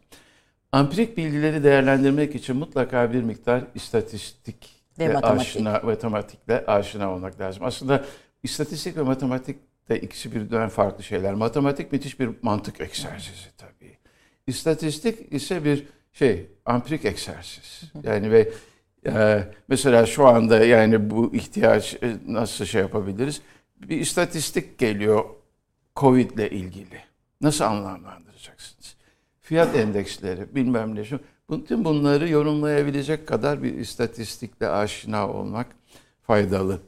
[0.72, 5.42] Ampirik bilgileri değerlendirmek için mutlaka bir miktar istatistik ve matematik.
[5.42, 7.64] aşina, matematikle aşina olmak lazım.
[7.64, 8.06] Aslında
[8.44, 9.58] istatistik ve matematik
[9.90, 11.34] de ikisi birbirinden farklı şeyler.
[11.34, 13.98] Matematik müthiş bir mantık egzersizi tabii.
[14.48, 17.82] İstatistik ise bir şey, ampirik egzersiz.
[18.04, 18.50] Yani ve
[19.06, 23.42] e, mesela şu anda yani bu ihtiyaç e, nasıl şey yapabiliriz?
[23.76, 25.26] Bir istatistik geliyor
[25.96, 27.02] Covid ile ilgili.
[27.42, 28.96] Nasıl anlamlandıracaksınız?
[29.42, 31.06] Fiyat endeksleri bilmem ne.
[31.06, 31.20] Şu,
[31.52, 35.68] bütün bunları yorumlayabilecek kadar bir istatistikle aşina olmak
[36.24, 36.80] faydalı.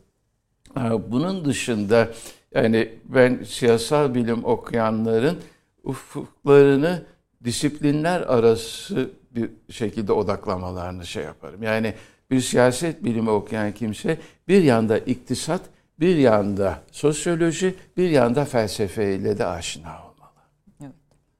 [1.09, 2.09] Bunun dışında
[2.55, 5.37] Yani ben siyasal bilim okuyanların
[5.83, 7.03] ufuklarını
[7.43, 11.63] disiplinler arası bir şekilde odaklamalarını şey yaparım.
[11.63, 11.93] Yani
[12.31, 15.61] bir siyaset bilimi okuyan kimse bir yanda iktisat,
[15.99, 20.02] bir yanda sosyoloji, bir yanda felsefeyle de aşina.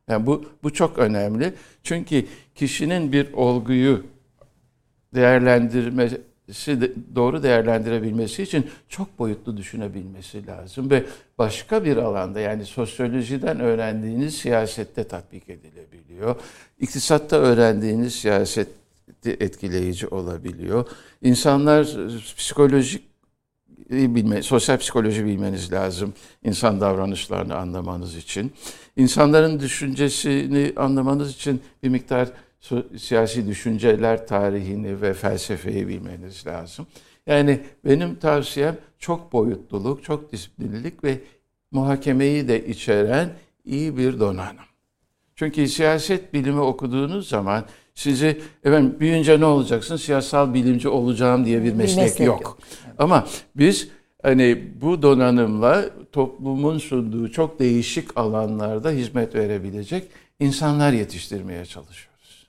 [0.09, 1.53] Yani bu bu çok önemli.
[1.83, 2.25] Çünkü
[2.55, 4.03] kişinin bir olguyu
[5.15, 6.21] değerlendirmesi
[7.15, 11.05] doğru değerlendirebilmesi için çok boyutlu düşünebilmesi lazım ve
[11.37, 16.35] başka bir alanda yani sosyolojiden öğrendiğiniz siyasette tatbik edilebiliyor.
[16.79, 18.67] İktisatta öğrendiğiniz siyaset
[19.25, 20.87] etkileyici olabiliyor.
[21.21, 21.87] İnsanlar
[22.37, 23.12] psikolojik
[23.89, 26.13] bilme, sosyal psikoloji bilmeniz lazım
[26.43, 28.53] insan davranışlarını anlamanız için.
[28.95, 32.29] İnsanların düşüncesini anlamanız için bir miktar
[32.97, 36.87] siyasi düşünceler tarihini ve felsefeyi bilmeniz lazım.
[37.27, 41.19] Yani benim tavsiyem çok boyutluluk, çok disiplinlilik ve
[41.71, 43.29] muhakemeyi de içeren
[43.65, 44.65] iyi bir donanım.
[45.35, 47.65] Çünkü siyaset bilimi okuduğunuz zaman
[47.95, 49.95] sizi efendim büyüyünce ne olacaksın?
[49.95, 52.41] Siyasal bilimci olacağım diye bir meslek, bir meslek yok.
[52.41, 52.57] yok.
[52.97, 53.87] Ama biz
[54.23, 60.07] hani bu donanımla toplumun sunduğu çok değişik alanlarda hizmet verebilecek
[60.39, 62.47] insanlar yetiştirmeye çalışıyoruz.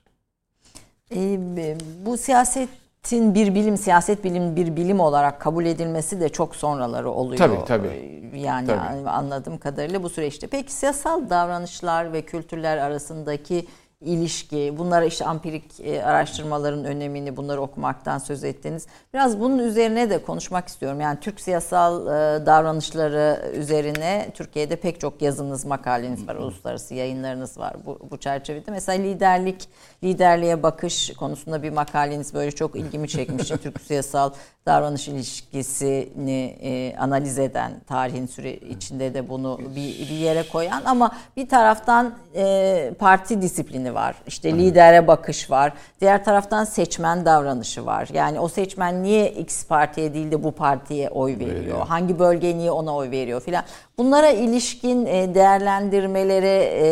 [1.15, 7.09] E, bu siyasetin bir bilim, siyaset bilim bir bilim olarak kabul edilmesi de çok sonraları
[7.09, 7.37] oluyor.
[7.37, 7.87] Tabii tabii.
[8.33, 9.09] Ee, yani tabii.
[9.09, 10.47] anladığım kadarıyla bu süreçte.
[10.47, 13.65] Peki siyasal davranışlar ve kültürler arasındaki
[14.01, 18.87] ilişki, bunlara işte ampirik e, araştırmaların önemini, bunları okumaktan söz ettiniz.
[19.13, 21.01] Biraz bunun üzerine de konuşmak istiyorum.
[21.01, 27.75] Yani Türk siyasal e, davranışları üzerine Türkiye'de pek çok yazınız, makaleniz var, uluslararası yayınlarınız var
[27.85, 28.71] bu, bu çerçevede.
[28.71, 29.69] Mesela liderlik,
[30.03, 33.57] liderliğe bakış konusunda bir makaleniz böyle çok ilgimi çekmişti.
[33.63, 34.31] Türk siyasal
[34.65, 41.11] davranış ilişkisini e, analiz eden, tarihin süre içinde de bunu bir, bir yere koyan ama
[41.37, 44.15] bir taraftan e, parti disiplini var.
[44.27, 45.73] İşte lidere bakış var.
[46.01, 48.09] Diğer taraftan seçmen davranışı var.
[48.13, 51.55] Yani o seçmen niye X partiye değil de bu partiye oy veriyor?
[51.55, 51.87] veriyor.
[51.87, 53.63] Hangi bölge niye ona oy veriyor filan.
[53.97, 56.87] Bunlara ilişkin e, değerlendirmelere e,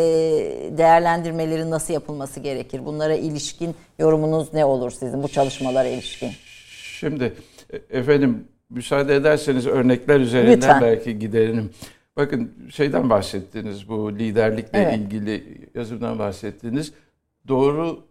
[0.78, 2.84] değerlendirmeleri nasıl yapılması gerekir?
[2.84, 6.30] Bunlara ilişkin yorumunuz ne olur sizin bu çalışmalara ilişkin?
[6.98, 7.32] Şimdi
[7.72, 10.82] e, efendim müsaade ederseniz örnekler üzerinden Lütfen.
[10.82, 11.70] belki giderim.
[12.16, 14.98] Bakın şeyden bahsettiniz bu liderlikle evet.
[14.98, 16.92] ilgili yazımdan bahsettiniz.
[17.48, 18.04] Doğru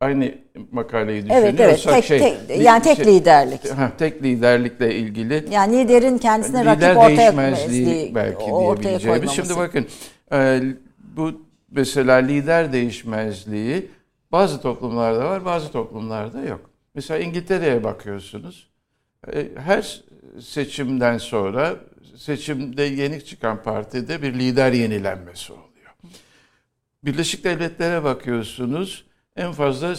[0.00, 0.34] aynı
[0.72, 1.82] makaleyi düşünüyorsak evet, evet.
[1.84, 3.70] Tek, şey tek, yani tek şey, liderlik.
[3.70, 5.44] Ha, tek liderlikle ilgili.
[5.50, 9.30] Yani liderin kendisine yani rakip ortaya değişmezliği belki diyebileceğimiz.
[9.30, 9.86] Şimdi bakın
[10.32, 10.60] e,
[11.16, 11.32] bu
[11.70, 13.90] mesela lider değişmezliği
[14.32, 16.70] bazı toplumlarda var, bazı toplumlarda yok.
[16.94, 18.70] Mesela İngiltere'ye bakıyorsunuz.
[19.32, 20.02] E, her
[20.40, 21.76] seçimden sonra
[22.16, 25.90] seçimde yenik çıkan partide bir lider yenilenmesi oluyor.
[27.04, 29.04] Birleşik Devletlere bakıyorsunuz
[29.36, 29.96] en fazla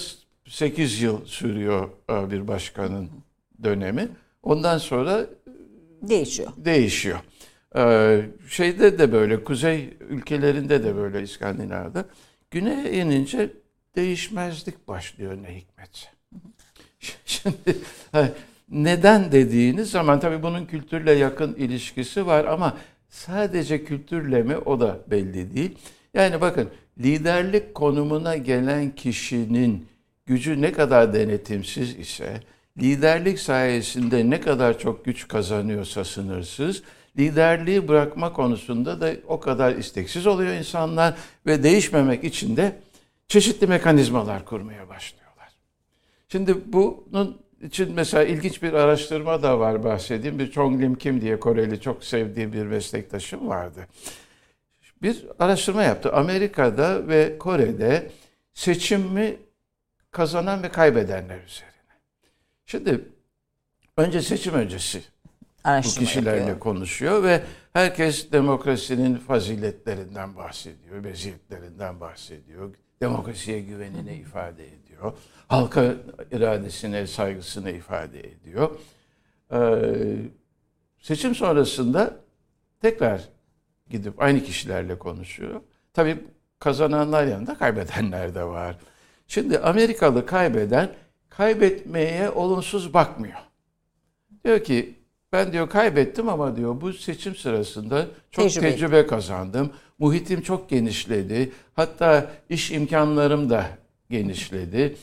[0.48, 3.10] 8 yıl sürüyor e, bir başkanın
[3.64, 4.10] dönemi.
[4.44, 5.26] Ondan sonra
[6.02, 6.52] değişiyor.
[6.58, 7.20] Değişiyor.
[7.76, 12.06] E, şeyde de böyle, kuzey ülkelerinde de böyle İskandinav'da.
[12.52, 13.50] Güneye inince
[13.96, 16.08] değişmezlik başlıyor ne hikmetse.
[17.26, 17.78] Şimdi
[18.72, 22.78] neden dediğiniz zaman tabii bunun kültürle yakın ilişkisi var ama
[23.10, 25.78] sadece kültürle mi o da belli değil.
[26.14, 26.70] Yani bakın
[27.00, 29.88] liderlik konumuna gelen kişinin
[30.26, 32.42] gücü ne kadar denetimsiz ise,
[32.78, 36.84] liderlik sayesinde ne kadar çok güç kazanıyorsa sınırsız,
[37.18, 41.14] liderliği bırakma konusunda da o kadar isteksiz oluyor insanlar
[41.46, 42.76] ve değişmemek için de
[43.28, 45.50] çeşitli mekanizmalar kurmaya başlıyorlar.
[46.30, 50.40] Şimdi bunun için mesela ilginç bir araştırma da var bahsedeyim.
[50.40, 53.88] Bir Chong Lim Kim diye Koreli çok sevdiğim bir meslektaşım vardı
[55.02, 56.14] bir araştırma yaptı.
[56.14, 58.12] Amerika'da ve Kore'de
[58.54, 59.38] seçimi
[60.12, 61.72] kazanan ve kaybedenler üzerine.
[62.66, 63.06] Şimdi
[63.98, 65.02] önce seçim öncesi
[65.66, 66.60] bu kişilerle yapıyor.
[66.60, 67.44] konuşuyor ve
[67.74, 72.74] herkes demokrasinin faziletlerinden bahsediyor, meziyetlerinden bahsediyor.
[73.02, 74.81] Demokrasiye güvenini ifade ediyor.
[75.48, 75.96] Halka
[76.32, 78.70] iradesine, saygısını ifade ediyor.
[79.54, 80.16] Ee,
[81.00, 82.18] seçim sonrasında
[82.82, 83.22] tekrar
[83.90, 85.62] gidip aynı kişilerle konuşuyor.
[85.94, 86.18] Tabii
[86.60, 88.78] kazananlar yanında kaybedenler de var.
[89.28, 90.90] Şimdi Amerikalı kaybeden
[91.30, 93.38] kaybetmeye olumsuz bakmıyor.
[94.46, 94.96] Diyor ki
[95.32, 99.74] ben diyor kaybettim ama diyor bu seçim sırasında çok tecrübe, tecrübe kazandım.
[100.00, 101.52] Muhitim çok genişledi.
[101.74, 103.81] Hatta iş imkanlarım da
[104.12, 104.96] genişledi.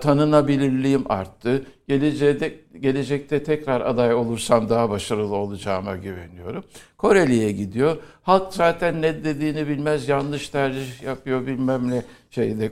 [0.00, 1.66] Tanınabilirliğim arttı.
[1.88, 6.64] Gelecekte, gelecekte tekrar aday olursam daha başarılı olacağıma güveniyorum.
[6.98, 7.96] Koreli'ye gidiyor.
[8.22, 12.70] Halk zaten ne dediğini bilmez, yanlış tercih yapıyor, bilmem ne şeyde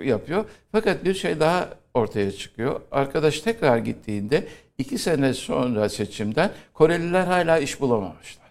[0.00, 0.44] e, yapıyor.
[0.72, 2.80] Fakat bir şey daha ortaya çıkıyor.
[2.90, 4.46] Arkadaş tekrar gittiğinde
[4.78, 8.41] iki sene sonra seçimden Koreliler hala iş bulamamışlar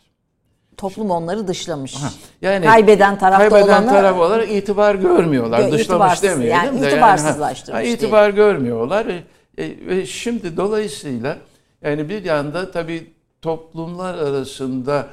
[0.77, 1.95] toplum onları dışlamış.
[2.41, 5.59] Yani kaybeden tarafta kaybeden olanı taraf olarak itibar görmüyorlar.
[5.59, 6.87] Gö Dışlamış demeyelim yani, de.
[6.87, 7.83] İtibarsızlaştırmış.
[7.83, 9.05] Yani, itibar görmüyorlar.
[9.05, 9.23] E,
[9.63, 11.37] e, ve şimdi dolayısıyla
[11.81, 15.07] yani bir yanda tabii toplumlar arasında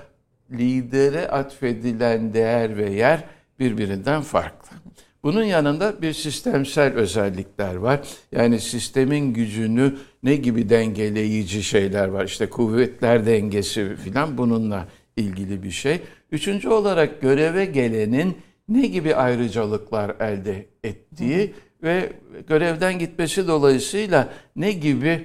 [0.51, 3.25] lidere atfedilen değer ve yer
[3.59, 4.77] birbirinden farklı.
[5.23, 8.01] Bunun yanında bir sistemsel özellikler var.
[8.33, 12.25] Yani sistemin gücünü ne gibi dengeleyici şeyler var.
[12.25, 14.89] İşte kuvvetler dengesi filan bununla
[15.19, 16.01] ilgili bir şey.
[16.33, 18.37] Üçüncü olarak göreve gelenin
[18.69, 22.13] ne gibi ayrıcalıklar elde ettiği ve
[22.49, 25.25] görevden gitmesi dolayısıyla ne gibi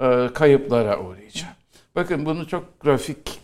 [0.00, 1.56] e, kayıplara uğrayacak.
[1.94, 3.40] Bakın bunu çok grafik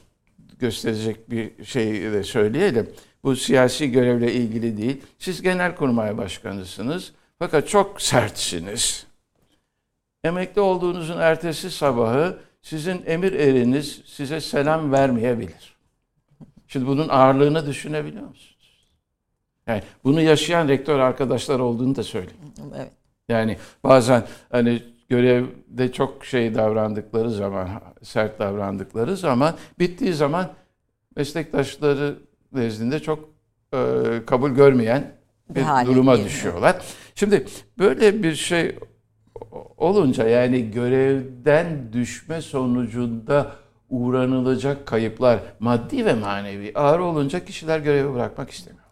[0.58, 2.90] gösterecek bir şey de söyleyelim.
[3.24, 5.02] Bu siyasi görevle ilgili değil.
[5.18, 9.06] Siz genelkurmay başkanısınız fakat çok sertsiniz.
[10.24, 15.73] Emekli olduğunuzun ertesi sabahı sizin emir eriniz size selam vermeyebilir.
[16.68, 18.88] Şimdi bunun ağırlığını düşünebiliyor musunuz?
[19.66, 22.38] Yani bunu yaşayan rektör arkadaşlar olduğunu da söyleyeyim.
[22.76, 22.92] Evet.
[23.28, 27.68] Yani bazen hani görevde çok şey davrandıkları zaman,
[28.02, 30.46] sert davrandıkları zaman, bittiği zaman
[31.16, 32.18] meslektaşları
[32.52, 33.28] nezdinde çok
[33.74, 33.78] e,
[34.26, 35.12] kabul görmeyen
[35.50, 36.30] bir, bir duruma geliyor.
[36.30, 36.76] düşüyorlar.
[37.14, 37.46] Şimdi
[37.78, 38.78] böyle bir şey
[39.76, 43.52] olunca yani görevden düşme sonucunda
[43.90, 48.84] uğranılacak kayıplar maddi ve manevi ağır olunca kişiler görevi bırakmak istemiyor.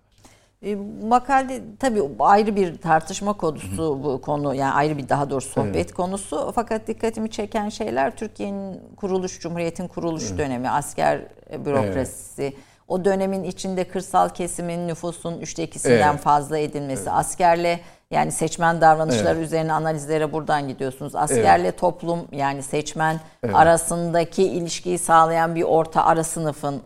[0.63, 5.77] E, makale tabii ayrı bir tartışma konusu bu konu yani ayrı bir daha doğrusu sohbet
[5.77, 5.95] evet.
[5.95, 10.39] konusu fakat dikkatimi çeken şeyler Türkiye'nin kuruluş Cumhuriyet'in kuruluş evet.
[10.39, 11.21] dönemi asker
[11.65, 12.55] bürokrasisi evet.
[12.89, 16.21] o dönemin içinde kırsal kesimin nüfusun üçte ikisinden evet.
[16.21, 17.13] fazla edilmesi evet.
[17.13, 17.81] askerle
[18.13, 19.47] yani seçmen davranışları evet.
[19.47, 21.15] üzerine analizlere buradan gidiyorsunuz.
[21.15, 21.79] Askerle evet.
[21.79, 23.55] toplum yani seçmen evet.
[23.57, 26.81] arasındaki ilişkiyi sağlayan bir orta ara sınıfın e,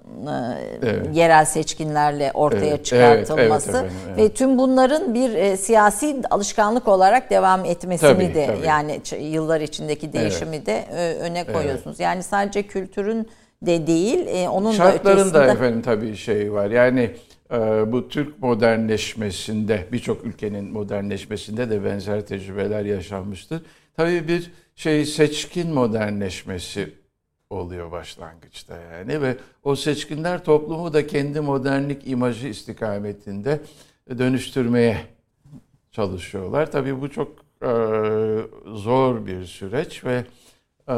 [0.82, 1.16] evet.
[1.16, 2.84] yerel seçkinlerle ortaya evet.
[2.84, 3.80] çıkartılması evet.
[3.82, 4.18] Evet, evet.
[4.18, 8.66] ve tüm bunların bir e, siyasi alışkanlık olarak devam etmesini tabii, de tabii.
[8.66, 10.66] yani yıllar içindeki değişimi evet.
[10.66, 11.96] de e, öne koyuyorsunuz.
[11.96, 12.00] Evet.
[12.00, 13.28] Yani sadece kültürün
[13.62, 15.38] de değil, e, onun Şartların da ötesinde...
[15.38, 16.70] da efendim tabii şey var.
[16.70, 17.10] Yani
[17.92, 23.62] bu Türk modernleşmesinde birçok ülkenin modernleşmesinde de benzer tecrübeler yaşanmıştır.
[23.96, 26.92] Tabii bir şey seçkin modernleşmesi
[27.50, 33.60] oluyor başlangıçta yani ve o seçkinler toplumu da kendi modernlik imajı istikametinde
[34.18, 34.98] dönüştürmeye
[35.92, 36.72] çalışıyorlar.
[36.72, 37.70] Tabii bu çok e,
[38.66, 40.24] zor bir süreç ve
[40.88, 40.96] e,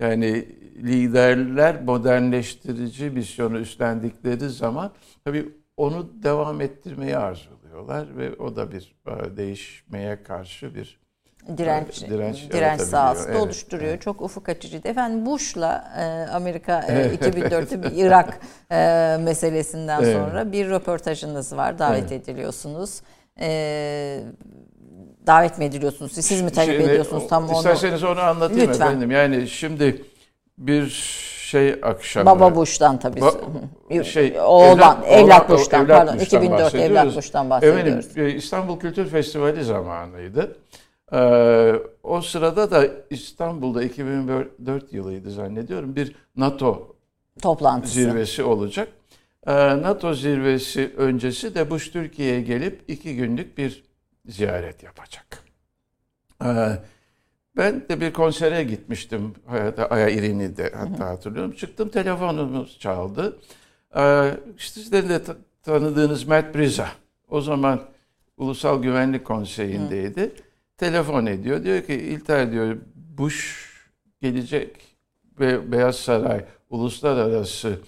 [0.00, 0.44] yani
[0.82, 4.92] liderler modernleştirici misyonu üstlendikleri zaman
[5.24, 11.00] tabii onu devam ettirmeyi arzuluyorlar ve o da bir e, değişmeye karşı bir
[11.56, 13.90] direnç e, direnç, direnç sahası evet, oluşturuyor.
[13.90, 14.02] Evet.
[14.02, 14.80] Çok ufuk açıcı.
[14.84, 18.76] Efendim Bush'la e, Amerika e, 2004'te bir Irak e,
[19.20, 20.16] meselesinden evet.
[20.16, 21.78] sonra bir röportajınız var.
[21.78, 22.28] Davet evet.
[22.28, 23.00] ediliyorsunuz.
[23.40, 24.20] E,
[25.26, 26.12] davet mi ediliyorsunuz?
[26.12, 27.56] Siz mi talep şimdi, ediyorsunuz tam onu?
[27.56, 28.86] İsterseniz onu anlatayım Lütfen.
[28.86, 29.10] efendim.
[29.10, 30.02] Yani şimdi
[30.58, 30.86] bir
[31.50, 32.26] şey akşamı.
[32.26, 33.20] Baba Bush'tan tabii.
[33.20, 36.20] Ba- şey, Oğlan, evlat, evlat Bush'tan evlat pardon.
[36.20, 38.06] Bush'tan 2004 evlat Bush'tan bahsediyoruz.
[38.06, 40.56] Efendim, İstanbul Kültür Festivali zamanıydı.
[41.12, 46.96] Ee, o sırada da İstanbul'da 2004 yılıydı zannediyorum bir NATO
[47.42, 48.88] toplantısı zirvesi olacak.
[49.46, 53.84] Ee, NATO zirvesi öncesi de Bush Türkiye'ye gelip iki günlük bir
[54.26, 55.44] ziyaret yapacak.
[56.44, 56.68] Ee,
[57.58, 59.34] ben de bir konsere gitmiştim
[59.90, 61.52] Aya İrini'de hatta hatırlıyorum.
[61.52, 63.38] Çıktım telefonumuz çaldı.
[63.96, 65.20] Ee, işte sizlerin de
[65.62, 66.88] tanıdığınız Matt Briza.
[67.28, 67.80] O zaman
[68.36, 70.20] Ulusal Güvenlik Konseyi'ndeydi.
[70.20, 70.30] Hı.
[70.76, 71.64] Telefon ediyor.
[71.64, 73.68] Diyor ki İlter diyor Bush
[74.20, 74.96] gelecek
[75.40, 77.78] ve Beyaz Saray uluslararası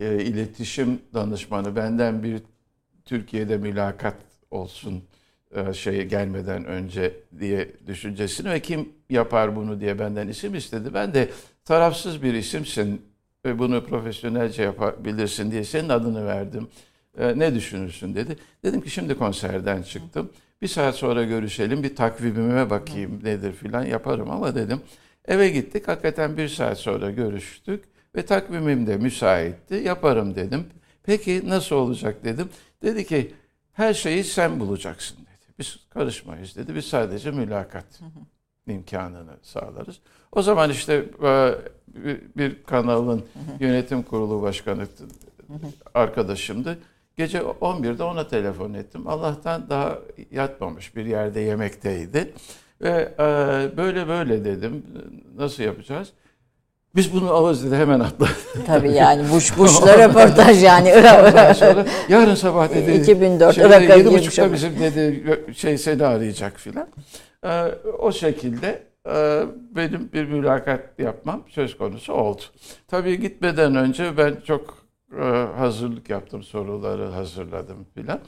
[0.00, 2.42] e, iletişim danışmanı benden bir
[3.04, 4.16] Türkiye'de mülakat
[4.50, 5.02] olsun
[5.72, 10.94] şey gelmeden önce diye düşüncesini ve kim yapar bunu diye benden isim istedi.
[10.94, 11.28] Ben de
[11.64, 13.02] tarafsız bir isimsin
[13.44, 16.68] ve bunu profesyonelce yapabilirsin diye senin adını verdim.
[17.18, 18.36] E, ne düşünürsün dedi.
[18.64, 20.30] Dedim ki şimdi konserden çıktım.
[20.62, 24.80] Bir saat sonra görüşelim bir takvimime bakayım nedir filan yaparım ama dedim.
[25.28, 27.84] Eve gittik hakikaten bir saat sonra görüştük
[28.16, 30.66] ve takvimim de müsaitti yaparım dedim.
[31.02, 32.48] Peki nasıl olacak dedim.
[32.82, 33.34] Dedi ki
[33.72, 35.16] her şeyi sen bulacaksın
[35.60, 36.74] biz karışmayız dedi.
[36.74, 38.00] Biz sadece mülakat
[38.66, 40.00] imkanını sağlarız.
[40.32, 41.54] O zaman işte e,
[42.36, 43.24] bir kanalın
[43.60, 44.86] yönetim kurulu başkanı
[45.94, 46.78] arkadaşımdı.
[47.16, 49.06] Gece 11'de ona telefon ettim.
[49.06, 49.98] Allah'tan daha
[50.30, 52.34] yatmamış bir yerde yemekteydi.
[52.80, 54.86] Ve e, böyle böyle dedim.
[55.36, 56.12] Nasıl yapacağız?
[56.96, 58.28] Biz bunu dedi hemen atla.
[58.66, 60.92] Tabii yani buş buşla röportaj yani.
[61.54, 62.92] sonra yarın sabah dedi.
[63.02, 65.24] 2004 şeyde, Irak'a yedi buçukta bizim dedi
[65.56, 66.88] şey seni arayacak filan.
[67.44, 67.64] Ee,
[67.98, 69.42] o şekilde e,
[69.76, 72.42] benim bir mülakat yapmam söz konusu oldu.
[72.88, 74.78] Tabii gitmeden önce ben çok
[75.20, 75.24] e,
[75.56, 78.20] hazırlık yaptım, soruları hazırladım filan.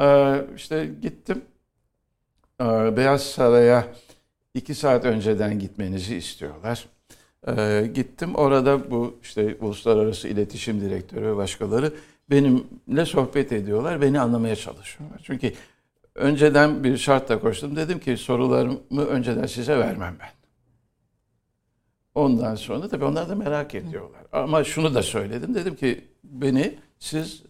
[0.00, 1.42] E, işte gittim.
[2.60, 3.84] E, Beyaz Saray'a
[4.54, 6.86] iki saat önceden gitmenizi istiyorlar.
[7.48, 11.92] E, gittim orada bu işte uluslararası iletişim direktörü ve başkaları
[12.30, 15.20] benimle sohbet ediyorlar, beni anlamaya çalışıyorlar.
[15.22, 15.52] Çünkü
[16.14, 17.76] önceden bir şartla koştum.
[17.76, 20.30] Dedim ki sorularımı önceden size vermem ben.
[22.14, 24.22] Ondan sonra tabii onlar da merak ediyorlar.
[24.32, 25.54] Ama şunu da söyledim.
[25.54, 27.42] Dedim ki beni siz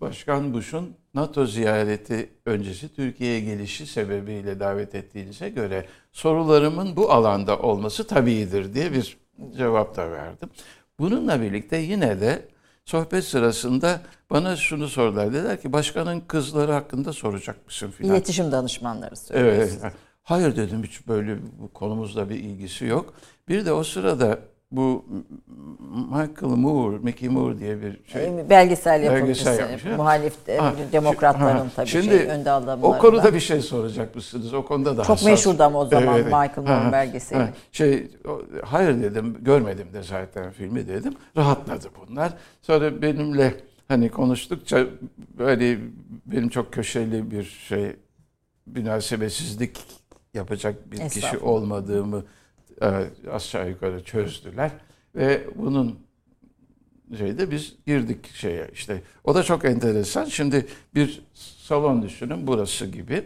[0.00, 8.06] Başkan Bush'un NATO ziyareti öncesi Türkiye'ye gelişi sebebiyle davet ettiğinize göre sorularımın bu alanda olması
[8.06, 9.16] tabiidir diye bir
[9.56, 10.50] cevap da verdim.
[10.98, 12.48] Bununla birlikte yine de
[12.84, 15.34] sohbet sırasında bana şunu sordular.
[15.34, 18.14] Dediler ki başkanın kızları hakkında soracak mısın filan.
[18.14, 19.82] İletişim danışmanları söylüyorsunuz.
[19.82, 19.92] Evet.
[20.22, 23.14] Hayır dedim hiç böyle bu konumuzla bir ilgisi yok.
[23.48, 24.38] Bir de o sırada
[24.70, 25.04] bu
[26.10, 28.24] Michael Moore, Mickey Moore diye bir şey.
[28.24, 29.46] Ee, Belgesel yapımcısı.
[29.46, 29.96] Belgesel yapmış, ha.
[29.96, 32.90] Muhalif e, Ha, demokratların ha, tabii şimdi şey, önde adamlarından.
[32.90, 34.54] O konuda bir şey soracak mısınız?
[34.54, 35.26] O konuda da Çok hassas.
[35.28, 36.24] meşhurdu ama o zaman Evet.
[36.24, 37.38] Michael Ha, Moore'un ha, belgeseli.
[37.38, 37.48] ha.
[37.72, 38.10] Şey,
[38.64, 41.14] hayır dedim, görmedim de zaten filmi dedim.
[41.36, 42.32] Rahatladı bunlar.
[42.62, 43.54] Sonra benimle
[43.88, 44.86] hani konuştukça
[45.38, 45.78] böyle
[46.26, 47.96] benim çok köşeli bir şey
[48.66, 49.78] münasebetsizlik
[50.34, 52.24] yapacak bir kişi olmadığımı
[53.32, 54.70] aşağı yukarı çözdüler.
[55.14, 55.98] Ve bunun
[57.18, 58.68] şeyde biz girdik şeye.
[58.72, 60.24] İşte o da çok enteresan.
[60.24, 63.24] Şimdi bir salon düşünün burası gibi.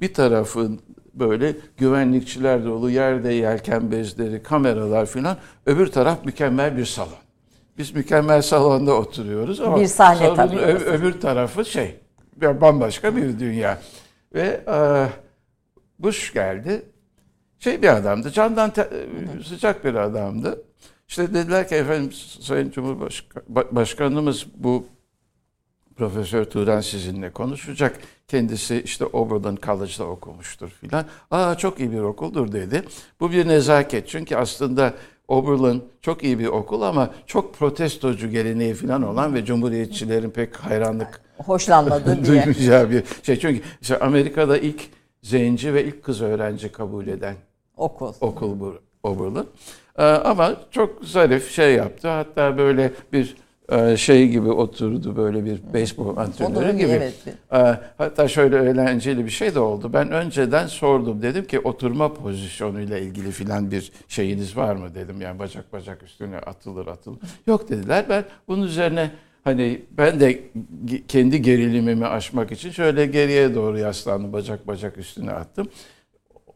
[0.00, 0.80] Bir tarafın
[1.14, 5.36] böyle güvenlikçiler dolu yerde yelken bezleri kameralar filan.
[5.66, 7.12] Öbür taraf mükemmel bir salon.
[7.78, 10.56] Biz mükemmel salonda oturuyoruz ama Bir sahne tabii.
[10.56, 11.96] ö- öbür tarafı şey
[12.42, 13.78] bambaşka bir dünya.
[14.34, 15.06] Ve e,
[15.98, 16.82] Bush geldi
[17.58, 18.30] şey bir adamdı.
[18.30, 18.90] Candan te-
[19.48, 20.62] sıcak bir adamdı.
[21.08, 24.86] İşte dediler ki efendim Sayın Cumhurbaşkanımız bu
[25.96, 27.98] Profesör Turan sizinle konuşacak.
[28.28, 31.04] Kendisi işte Oberlin College'da okumuştur filan.
[31.30, 32.82] Aa çok iyi bir okuldur dedi.
[33.20, 34.08] Bu bir nezaket.
[34.08, 34.94] Çünkü aslında
[35.28, 41.20] Oberlin çok iyi bir okul ama çok protestocu geleneği filan olan ve cumhuriyetçilerin pek hayranlık
[41.38, 42.24] Hoşlanmadı
[42.58, 42.90] diye.
[42.90, 43.38] bir şey.
[43.38, 44.88] Çünkü işte Amerika'da ilk
[45.22, 47.34] zenci ve ilk kız öğrenci kabul eden
[47.76, 48.12] Okul.
[48.20, 49.48] okul bu Oberlin.
[49.98, 52.08] Ee, ama çok zarif şey yaptı.
[52.08, 53.36] Hatta böyle bir
[53.72, 56.90] e, şey gibi oturdu böyle bir beyzbol antrenörü gibi.
[56.90, 57.14] evet.
[57.52, 57.56] Ee,
[57.98, 59.90] hatta şöyle eğlenceli bir şey de oldu.
[59.92, 61.22] Ben önceden sordum.
[61.22, 65.20] Dedim ki oturma pozisyonuyla ilgili filan bir şeyiniz var mı dedim.
[65.20, 67.18] Yani bacak bacak üstüne atılır atılır.
[67.46, 68.04] Yok dediler.
[68.08, 69.10] Ben bunun üzerine
[69.44, 70.40] hani ben de
[71.08, 74.32] kendi gerilimimi aşmak için şöyle geriye doğru yaslandım.
[74.32, 75.68] Bacak bacak üstüne attım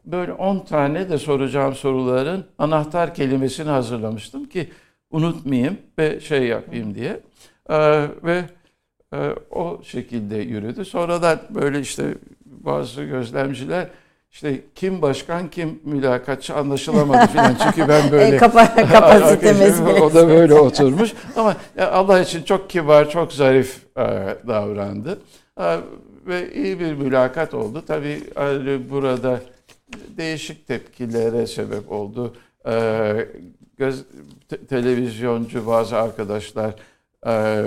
[0.05, 4.69] böyle 10 tane de soracağım soruların anahtar kelimesini hazırlamıştım ki
[5.11, 7.19] unutmayayım ve şey yapayım diye.
[7.69, 8.43] Ee, ve
[9.13, 9.17] e,
[9.51, 10.85] o şekilde yürüdü.
[10.85, 12.03] Sonradan böyle işte
[12.45, 13.87] bazı gözlemciler
[14.31, 17.55] işte kim başkan kim mülakatçı anlaşılamadı falan.
[17.63, 21.13] Çünkü ben böyle E, kapa- kapasitemiz o da böyle oturmuş.
[21.35, 21.55] Ama
[21.91, 24.01] Allah için çok kibar, çok zarif e,
[24.47, 25.19] davrandı.
[25.59, 25.77] E,
[26.27, 27.83] ve iyi bir mülakat oldu.
[27.87, 28.21] Tabii
[28.91, 29.39] burada
[30.17, 32.35] değişik tepkilere sebep oldu.
[32.65, 32.73] E,
[33.77, 34.03] göz,
[34.49, 36.75] te- televizyoncu bazı arkadaşlar
[37.27, 37.65] e,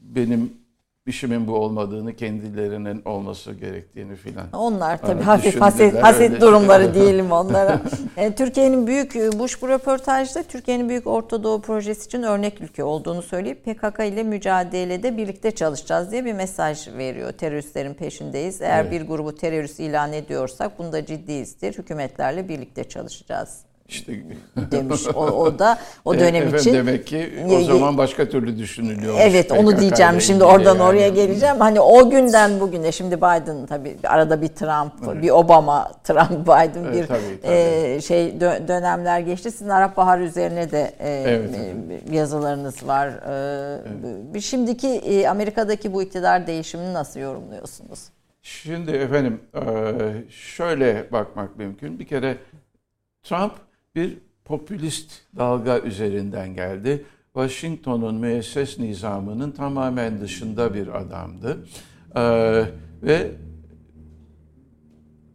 [0.00, 0.59] benim
[1.06, 4.46] işimin bu olmadığını, kendilerinin olması gerektiğini filan.
[4.52, 7.80] Onlar tabii Evet, hafif haset, haset durumları diyelim onlara.
[8.16, 13.22] E, Türkiye'nin büyük Bush bu röportajda Türkiye'nin büyük Orta Doğu projesi için örnek ülke olduğunu
[13.22, 17.32] söyleyip PKK ile mücadelede birlikte çalışacağız diye bir mesaj veriyor.
[17.32, 18.62] Teröristlerin peşindeyiz.
[18.62, 18.92] Eğer Evet.
[18.92, 21.78] bir grubu terörist ilan ediyorsak bunda ciddiyizdir.
[21.78, 24.12] Hükümetlerle birlikte çalışacağız İşte
[24.56, 25.06] demiş.
[25.14, 26.74] O, o da o dönem Efendim için.
[26.74, 29.14] Demek ki o zaman başka türlü düşünülüyor.
[29.20, 30.20] Evet onu diyeceğim.
[30.20, 31.56] Şimdi oradan oraya geleceğim.
[31.58, 36.94] Hani o günden bugüne şimdi Biden tabii arada bir Trump, bir Obama, Trump, Biden Evet,
[37.02, 37.52] bir tabii, tabii.
[37.54, 39.50] e, şey dö- dönemler geçti.
[39.50, 41.50] Sizin Arap Baharı üzerine de e, Evet,
[42.10, 43.08] e, yazılarınız var.
[43.08, 48.00] E, bir Şimdiki e, Amerika'daki bu iktidar değişimini nasıl yorumluyorsunuz?
[48.42, 49.40] Şimdi efendim
[50.30, 51.98] şöyle bakmak mümkün.
[51.98, 52.36] Bir kere
[53.22, 53.52] Trump
[53.94, 57.04] bir popülist dalga üzerinden geldi.
[57.34, 61.66] Washington'un müesses nizamının tamamen dışında bir adamdı.
[63.02, 63.30] Ve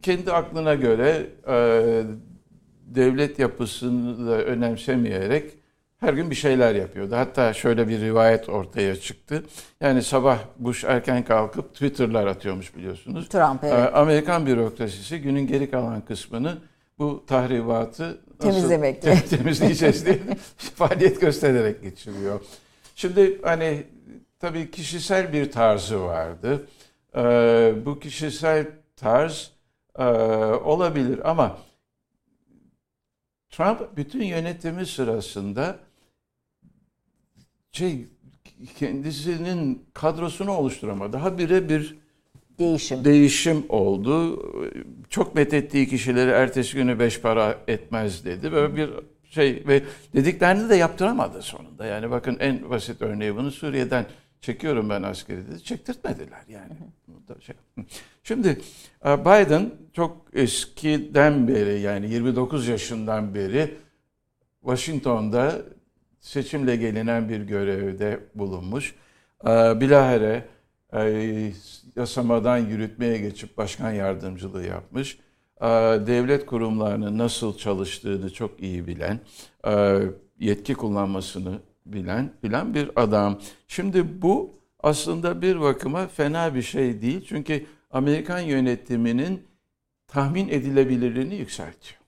[0.01, 1.27] kendi aklına göre
[2.85, 5.51] devlet yapısını da önemsemeyerek
[5.97, 7.15] her gün bir şeyler yapıyordu.
[7.15, 9.43] Hatta şöyle bir rivayet ortaya çıktı.
[9.81, 13.29] Yani sabah Bush erken kalkıp Twitter'lar atıyormuş biliyorsunuz.
[13.29, 13.73] Trump evet.
[13.73, 16.57] Ee, Amerikan bürokrasisi günün geri kalan kısmını
[16.99, 20.19] bu tahribatı temizlemekle nasıl temizleyeceğiz diye
[20.57, 22.41] faaliyet göstererek geçiriyor.
[22.95, 23.83] Şimdi hani
[24.39, 26.67] tabii kişisel bir tarzı vardı.
[27.15, 29.51] Ee, bu kişisel tarz
[29.97, 30.03] e,
[30.63, 31.57] olabilir ama
[33.49, 35.79] Trump bütün yönetimi sırasında
[37.71, 38.07] şey
[38.77, 41.13] kendisinin kadrosunu oluşturamadı.
[41.13, 41.97] Daha bire bir
[42.59, 44.43] değişim değişim oldu.
[45.09, 48.51] Çok methettiği kişileri ertesi günü beş para etmez dedi.
[48.51, 48.89] Böyle bir
[49.29, 49.83] şey ve
[50.15, 51.85] dediklerini de yaptıramadı sonunda.
[51.85, 54.05] Yani bakın en basit örneği bunu Suriye'den
[54.41, 55.63] çekiyorum ben askeri dedi.
[55.63, 56.73] Çektirtmediler yani.
[57.39, 57.55] Şey.
[58.23, 58.61] Şimdi
[59.05, 63.77] e, Biden çok eskiden beri yani 29 yaşından beri
[64.61, 65.61] Washington'da
[66.19, 68.95] seçimle gelinen bir görevde bulunmuş.
[69.43, 70.45] Ee, bilahare
[70.93, 71.51] e,
[71.95, 75.19] yasamadan yürütmeye geçip başkan yardımcılığı yapmış.
[75.61, 75.65] Ee,
[76.07, 79.19] devlet kurumlarının nasıl çalıştığını çok iyi bilen,
[79.67, 79.99] e,
[80.39, 83.39] yetki kullanmasını bilen bilen bir adam.
[83.67, 87.25] Şimdi bu aslında bir bakıma fena bir şey değil.
[87.27, 89.43] Çünkü Amerikan yönetiminin
[90.07, 91.99] tahmin edilebilirliğini yükseltiyor.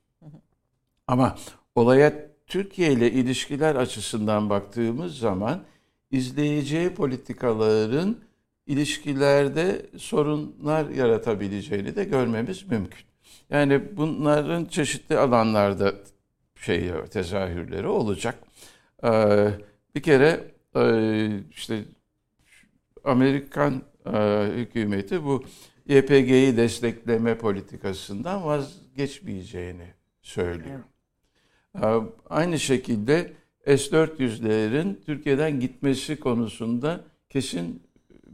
[1.08, 1.36] Ama
[1.76, 2.14] olaya
[2.48, 5.64] Türkiye ile ilişkiler açısından baktığımız zaman
[6.12, 8.18] izleyeceği politikaların
[8.68, 13.06] ilişkilerde sorunlar yaratabileceğini de görmemiz mümkün.
[13.50, 15.94] Yani bunların çeşitli alanlarda
[16.56, 18.36] şey tezahürleri olacak.
[19.04, 19.50] Ee,
[19.96, 20.44] bir kere
[20.76, 21.84] e, işte
[23.04, 23.82] Amerikan
[24.14, 25.44] e, hükümeti bu
[25.88, 29.88] YPG'yi destekleme politikasından vazgeçmeyeceğini
[30.22, 30.80] söylüyor.
[31.84, 31.88] Ee,
[32.30, 33.34] aynı şekilde
[33.66, 37.84] S-400'lerin Türkiye'den gitmesi konusunda kesin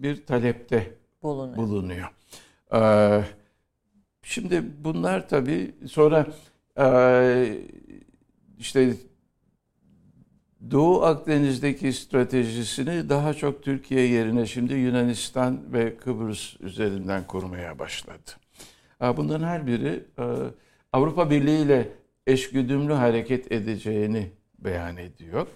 [0.04, 0.94] bir talepte
[1.24, 1.58] bulunuyor.
[1.58, 2.08] bulunuyor.
[2.74, 3.24] Ee,
[4.24, 6.28] şimdi bunlar tabii sonra
[6.80, 7.58] e,
[8.58, 8.94] işte
[10.72, 18.32] Doğu Akdeniz'deki stratejisini daha çok Türkiye yerine şimdi Yunanistan ve Kıbrıs üzerinden kurmaya başladı.
[19.02, 20.24] Bunların her biri e,
[20.94, 21.88] Avrupa Birliği ile
[22.28, 25.48] eşgüdümlü hareket edeceğini beyan ediyor.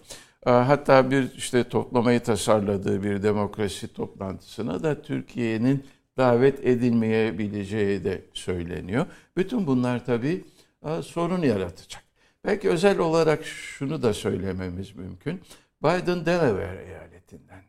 [0.46, 5.86] Ee, hatta bir işte toplamayı tasarladığı bir demokrasi toplantısına da Türkiye'nin
[6.18, 9.06] davet edilmeyebileceği de söyleniyor.
[9.38, 10.46] Bütün bunlar tabii
[10.86, 12.04] e, sorun yaratacak.
[12.46, 15.42] Belki özel olarak şunu da söylememiz mümkün.
[15.84, 17.64] Biden Delaware eyaletinden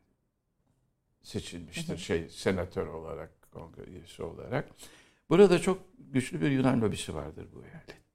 [1.23, 4.69] seçilmiştir şey senatör olarak, kongre üyesi olarak.
[5.31, 8.08] Burada çok güçlü bir Yunan lobisi vardır bu eyalet.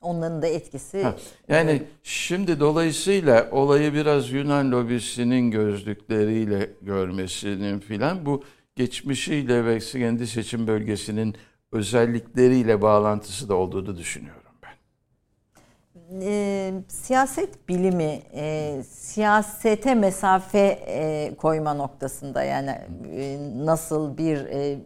[0.00, 1.02] Onların da etkisi.
[1.02, 1.16] Ha,
[1.48, 8.44] yani şimdi dolayısıyla olayı biraz Yunan lobisinin gözlükleriyle görmesinin filan bu
[8.76, 11.34] geçmişiyle ve kendi seçim bölgesinin
[11.72, 14.70] özellikleriyle bağlantısı da olduğunu düşünüyorum ben.
[16.20, 22.78] E, siyaset bilimi e, siyasete mesafe e, koyma noktasında yani
[23.10, 24.78] e, nasıl bir e,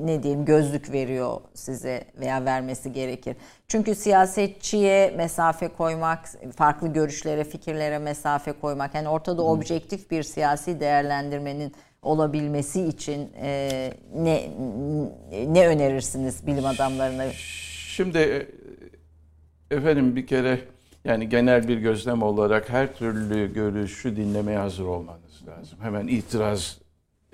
[0.00, 3.36] ne diyeyim gözlük veriyor size veya vermesi gerekir.
[3.68, 9.48] Çünkü siyasetçiye mesafe koymak, farklı görüşlere, fikirlere mesafe koymak, yani ortada hmm.
[9.48, 11.72] objektif bir siyasi değerlendirmenin
[12.02, 14.50] olabilmesi için e, ne
[15.48, 17.24] ne önerirsiniz bilim adamlarına?
[17.88, 18.46] Şimdi e,
[19.76, 20.60] efendim bir kere
[21.04, 25.78] yani genel bir gözlem olarak her türlü görüşü dinlemeye hazır olmanız lazım.
[25.82, 26.78] Hemen itiraz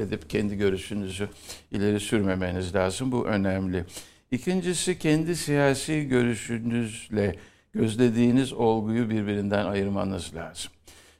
[0.02, 1.28] edip kendi görüşünüzü
[1.70, 3.12] ileri sürmemeniz lazım.
[3.12, 3.84] Bu önemli.
[4.30, 7.36] İkincisi kendi siyasi görüşünüzle
[7.72, 10.72] gözlediğiniz olguyu birbirinden ayırmanız lazım.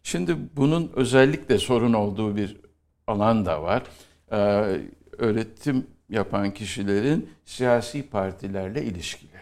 [0.02, 2.56] Şimdi bunun özellikle sorun olduğu bir
[3.06, 3.82] alan da var.
[4.32, 4.36] Ee,
[5.18, 9.32] öğretim yapan kişilerin siyasi partilerle ilişkileri.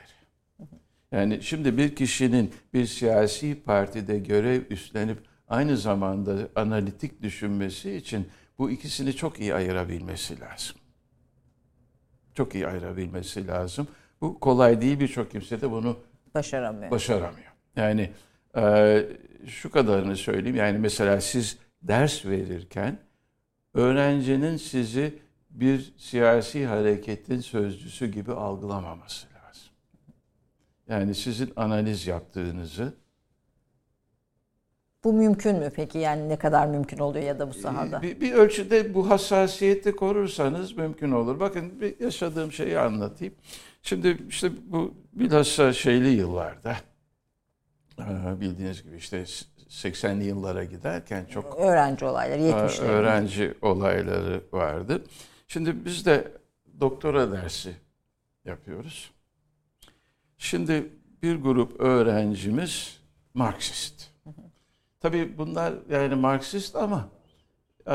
[1.13, 5.19] Yani şimdi bir kişinin bir siyasi partide görev üstlenip
[5.49, 8.27] aynı zamanda analitik düşünmesi için
[8.61, 10.77] bu ikisini çok iyi ayırabilmesi lazım.
[12.35, 13.89] Çok iyi ayırabilmesi lazım.
[14.21, 15.99] Bu kolay değil birçok kimse de bunu
[16.35, 16.91] başaramıyor.
[16.91, 17.53] Başaramıyor.
[17.77, 18.11] Yani
[18.57, 19.07] e,
[19.47, 20.57] şu kadarını söyleyeyim.
[20.57, 22.99] Yani mesela siz ders verirken
[23.75, 25.19] öğrencinin sizi
[25.51, 29.73] bir siyasi hareketin sözcüsü gibi algılamaması lazım.
[30.89, 32.95] Yani sizin analiz yaptığınızı
[35.05, 35.99] bu mümkün mü peki?
[35.99, 38.03] Yani ne kadar mümkün oluyor ya da bu sahada?
[38.03, 41.41] Bir, bir ölçüde bu hassasiyeti korursanız mümkün olur.
[41.41, 43.35] Bakın bir yaşadığım şeyi anlatayım.
[43.83, 46.77] Şimdi işte bu bilhassa şeyli yıllarda
[48.41, 49.25] bildiğiniz gibi işte
[49.69, 52.83] 80'li yıllara giderken çok öğrenci olayları, 70'ler.
[52.83, 55.05] Öğrenci olayları vardı.
[55.49, 56.33] Şimdi biz de
[56.81, 57.75] doktora dersi
[58.45, 59.11] yapıyoruz.
[60.39, 60.87] Şimdi
[61.23, 63.01] bir grup öğrencimiz
[63.35, 64.10] Marksist.
[65.01, 67.09] Tabii bunlar yani Marksist ama
[67.87, 67.95] e,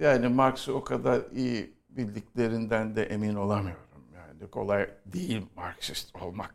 [0.00, 3.82] yani Marx'ı o kadar iyi bildiklerinden de emin olamıyorum.
[4.14, 6.54] Yani kolay değil Marksist olmak.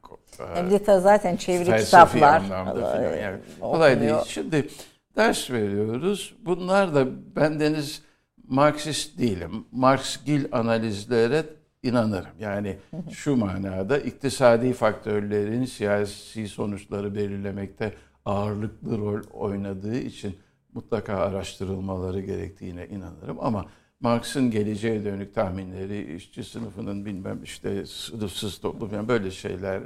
[0.54, 2.42] Hem de zaten çeviri kitaplar.
[2.42, 3.16] anlamda falan.
[3.16, 4.16] Yani kolay değil.
[4.28, 4.70] Şimdi
[5.16, 6.36] ders veriyoruz.
[6.46, 8.04] Bunlar da bendeniz
[8.48, 9.66] Marksist değilim.
[9.72, 11.46] Marx-Gil analizlere
[11.84, 12.36] inanırım.
[12.40, 12.78] Yani
[13.12, 17.94] şu manada iktisadi faktörlerin siyasi sonuçları belirlemekte
[18.26, 20.36] ağırlıklı rol oynadığı için
[20.74, 23.38] mutlaka araştırılmaları gerektiğine inanırım.
[23.40, 23.66] Ama
[24.00, 29.84] Marx'ın geleceğe dönük tahminleri, işçi sınıfının bilmem işte sınıfsız toplum yani böyle şeylere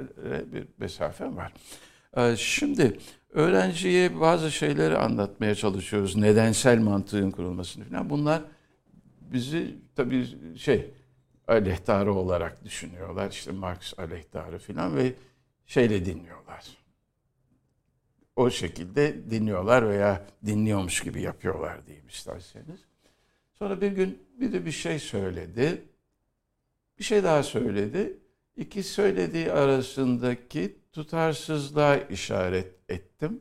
[0.52, 1.52] bir mesafem var.
[2.16, 2.98] Ee, şimdi
[3.30, 6.16] öğrenciye bazı şeyleri anlatmaya çalışıyoruz.
[6.16, 8.10] Nedensel mantığın kurulmasını falan.
[8.10, 8.42] Bunlar
[9.20, 10.26] bizi tabii
[10.58, 10.94] şey
[11.48, 13.30] aleyhtarı olarak düşünüyorlar.
[13.30, 15.12] İşte Marx aleyhtarı falan ve
[15.66, 16.79] şeyle dinliyorlar.
[18.40, 22.80] O şekilde dinliyorlar veya dinliyormuş gibi yapıyorlar diyeyim isterseniz.
[23.52, 25.82] Sonra bir gün bir de bir şey söyledi.
[26.98, 28.18] Bir şey daha söyledi.
[28.56, 33.40] İki söylediği arasındaki tutarsızlığa işaret ettim.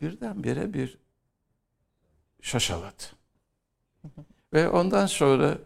[0.00, 0.98] Birdenbire bir
[2.42, 3.02] şaşaladı.
[4.52, 5.58] Ve ondan sonra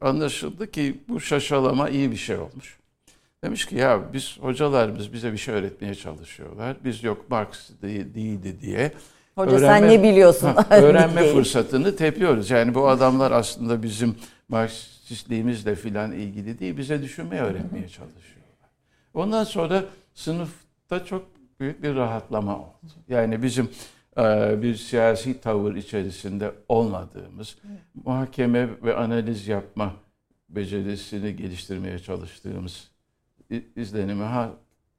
[0.00, 2.78] anlaşıldı ki bu şaşalama iyi bir şey olmuş.
[3.44, 6.76] Demiş ki ya biz hocalarımız bize bir şey öğretmeye çalışıyorlar.
[6.84, 8.92] Biz yok Marx değildi diye
[9.34, 10.46] Hoca öğrenme, sen ne biliyorsun?
[10.46, 12.50] Ha, öğrenme fırsatını tepiyoruz.
[12.50, 14.16] Yani bu adamlar aslında bizim
[14.48, 18.70] Marksistliğimizle filan ilgili değil, bize düşünmeyi öğretmeye çalışıyorlar.
[19.14, 19.84] Ondan sonra
[20.14, 21.26] sınıfta çok
[21.60, 22.92] büyük bir rahatlama oldu.
[23.08, 23.70] Yani bizim
[24.18, 27.56] e, bir siyasi tavır içerisinde olmadığımız,
[28.04, 29.92] muhakeme ve analiz yapma
[30.48, 32.90] becerisini geliştirmeye çalıştığımız
[33.76, 34.24] izlenimi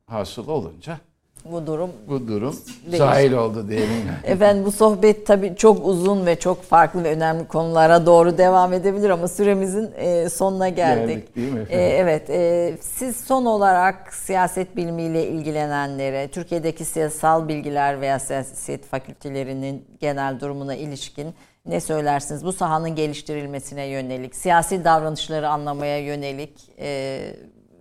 [0.05, 0.99] hasıl olunca
[1.45, 2.55] bu durum bu durum
[2.97, 3.89] zahil oldu diyelim.
[4.23, 9.09] Efendim bu sohbet tabii çok uzun ve çok farklı ve önemli konulara doğru devam edebilir
[9.09, 11.07] ama süremizin e, sonuna geldik.
[11.07, 11.85] Geldik değil mi efendim?
[11.99, 12.29] Evet.
[12.29, 20.75] E, siz son olarak siyaset bilimiyle ilgilenenlere, Türkiye'deki siyasal bilgiler veya siyaset fakültelerinin genel durumuna
[20.75, 21.33] ilişkin
[21.65, 22.45] ne söylersiniz?
[22.45, 27.19] Bu sahanın geliştirilmesine yönelik, siyasi davranışları anlamaya yönelik e,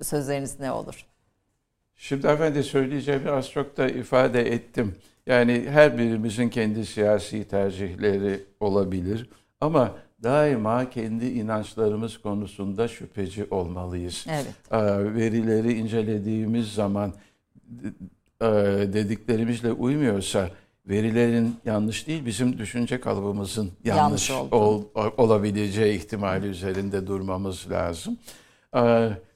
[0.02, 1.06] sözleriniz ne olur?
[1.96, 4.94] Şimdi efendi söyleyeceğimi az çok da ifade ettim.
[5.26, 9.30] Yani her birimizin kendi siyasi tercihleri olabilir.
[9.60, 14.26] Ama daima kendi inançlarımız konusunda şüpheci olmalıyız.
[14.30, 14.54] Evet.
[15.16, 17.12] Verileri incelediğimiz zaman
[18.92, 20.50] dediklerimizle uymuyorsa
[20.86, 24.84] verilerin yanlış değil bizim düşünce kalıbımızın yanlış, yanlış ol,
[25.16, 28.18] olabileceği ihtimali üzerinde durmamız lazım.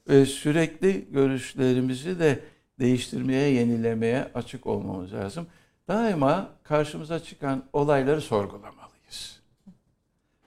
[0.07, 2.39] Ve sürekli görüşlerimizi de
[2.79, 5.47] değiştirmeye, yenilemeye açık olmamız lazım.
[5.87, 9.41] Daima karşımıza çıkan olayları sorgulamalıyız.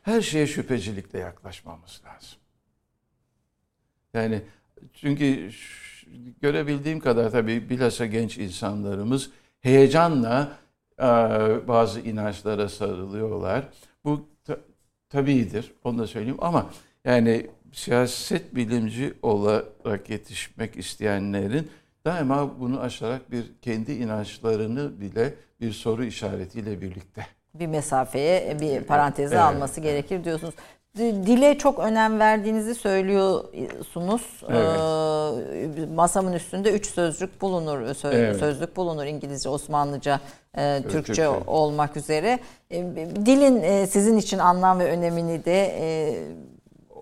[0.03, 2.39] Her şeye şüphecilikle yaklaşmamız lazım.
[4.15, 4.43] Yani
[4.95, 5.51] çünkü
[6.41, 9.31] görebildiğim kadar tabii bilhassa genç insanlarımız
[9.61, 10.59] heyecanla
[11.69, 13.69] bazı inançlara sarılıyorlar.
[14.05, 14.29] Bu
[15.09, 16.71] tabiidir, onu da söyleyeyim ama
[17.05, 17.47] yani
[17.77, 21.71] siyaset bilimci olarak yetişmek isteyenlerin
[22.05, 27.27] daima bunu aşarak bir kendi inançlarını bile bir soru işaretiyle birlikte.
[27.55, 29.45] Bir mesafeye, bir paranteze evet.
[29.45, 30.55] alması gerekir diyorsunuz.
[30.97, 34.43] Dile çok önem verdiğinizi söylüyorsunuz.
[34.49, 34.81] Evet.
[35.79, 38.37] Ee, masamın üstünde üç sözcük bulunur, söz, evet.
[38.37, 40.21] sözlük bulunur İngilizce, Osmanlıca,
[40.59, 42.39] e, Türkçe, Türkçe olmak üzere.
[42.71, 42.77] E,
[43.27, 46.15] dilin e, sizin için anlam ve önemini de e,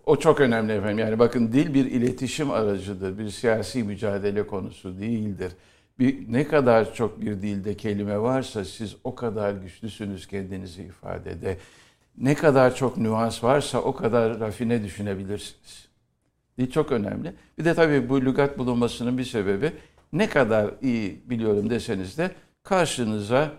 [0.06, 0.98] o çok önemli efendim.
[0.98, 3.18] Yani bakın dil bir iletişim aracıdır.
[3.18, 5.52] Bir siyasi mücadele konusu değildir.
[5.98, 11.58] Bir, ne kadar çok bir dilde kelime varsa siz o kadar güçlüsünüz kendinizi ifadede.
[12.18, 15.88] Ne kadar çok nüans varsa o kadar rafine düşünebilirsiniz.
[16.58, 17.32] Dil çok önemli.
[17.58, 19.72] Bir de tabii bu lügat bulunmasının bir sebebi
[20.12, 22.30] ne kadar iyi biliyorum deseniz de
[22.62, 23.52] karşınıza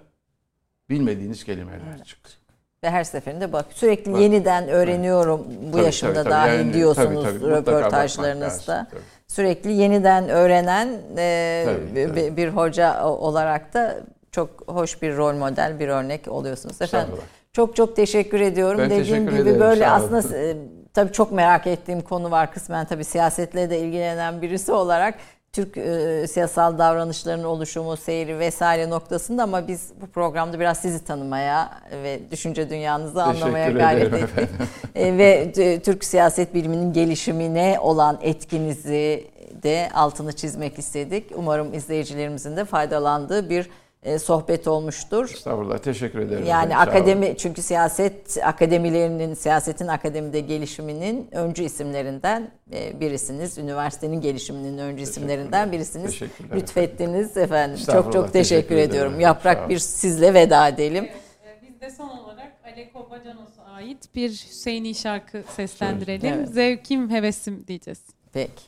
[0.89, 2.44] bilmediğiniz kelimeler çıkıyor.
[2.86, 5.60] Ve her seferinde bak sürekli bak, yeniden öğreniyorum evet.
[5.68, 8.88] bu tabii, yaşımda tabii, dahil yani, diyorsunuz tabii, tabii, röportajlarınızda.
[9.28, 10.88] Sürekli yeniden öğrenen
[11.18, 12.16] e, tabii, tabii.
[12.16, 13.95] Bir, bir hoca olarak da
[14.32, 16.82] çok hoş bir rol model, bir örnek oluyorsunuz.
[16.82, 17.16] Efendim
[17.53, 18.80] çok çok teşekkür ediyorum.
[18.80, 20.57] Ben Dediğim teşekkür gibi ederim, böyle aslında e,
[20.94, 25.16] tabii çok merak ettiğim konu var kısmen tabii siyasetle de ilgilenen birisi olarak.
[25.56, 31.82] Türk e, siyasal davranışlarının oluşumu, seyri vesaire noktasında ama biz bu programda biraz sizi tanımaya
[31.91, 34.49] ve düşünce dünyanızı anlamaya gayret ettik.
[34.95, 39.27] e, ve e, Türk siyaset biliminin gelişimine olan etkinizi
[39.64, 41.32] de altını çizmek istedik.
[41.36, 43.69] Umarım izleyicilerimizin de faydalandığı bir
[44.06, 45.30] e, sohbet olmuştur.
[45.34, 46.45] Estağfurullah teşekkür ederim.
[46.45, 53.57] Yani akademi çünkü siyaset akademilerinin siyasetin akademide gelişiminin öncü isimlerinden e, birisiniz.
[53.57, 56.22] Üniversitenin gelişiminin öncü isimlerinden birisiniz.
[56.56, 57.80] Lütfettiniz efendim.
[57.86, 59.19] Çok çok teşekkür, teşekkür ediyorum.
[59.19, 61.10] Yaprak bir sizle veda edelim.
[61.45, 66.34] Evet, biz de son olarak Aleko Bacanos'a ait bir Hüseyin'i şarkı seslendirelim.
[66.34, 66.49] Evet.
[66.49, 68.02] Zevkim hevesim diyeceğiz.
[68.34, 68.64] Peki.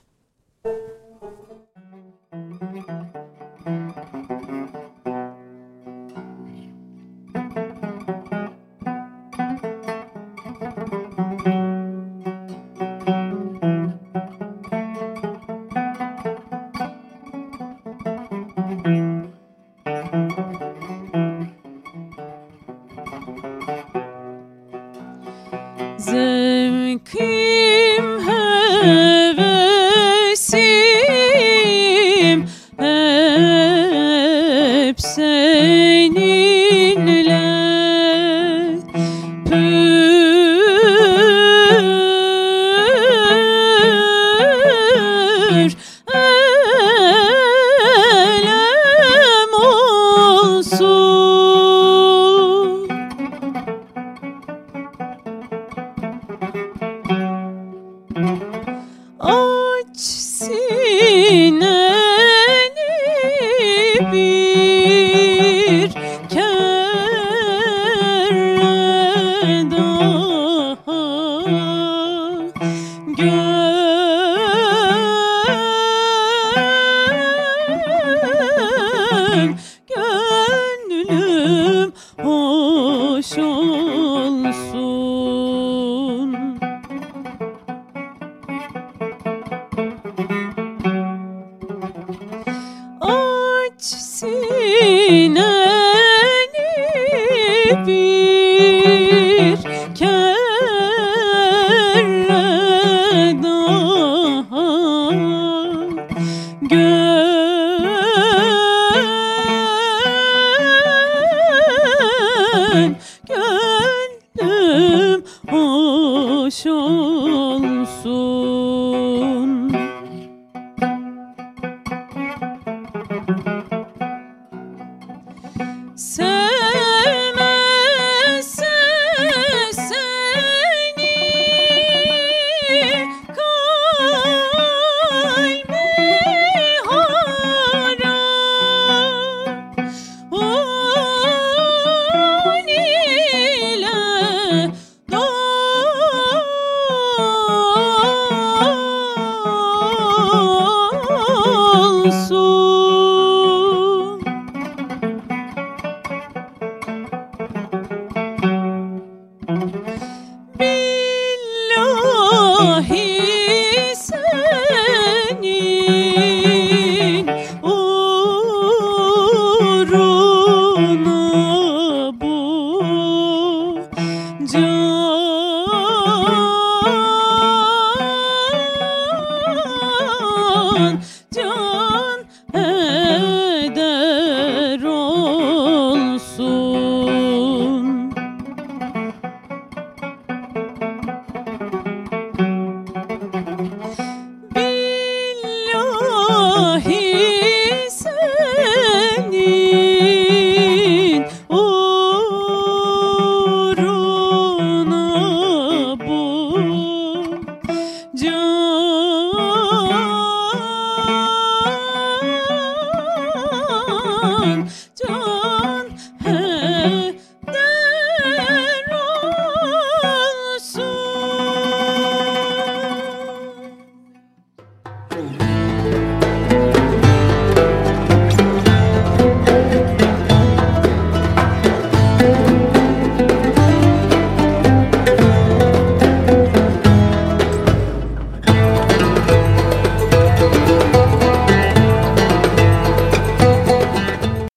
[2.31, 3.06] Thank you.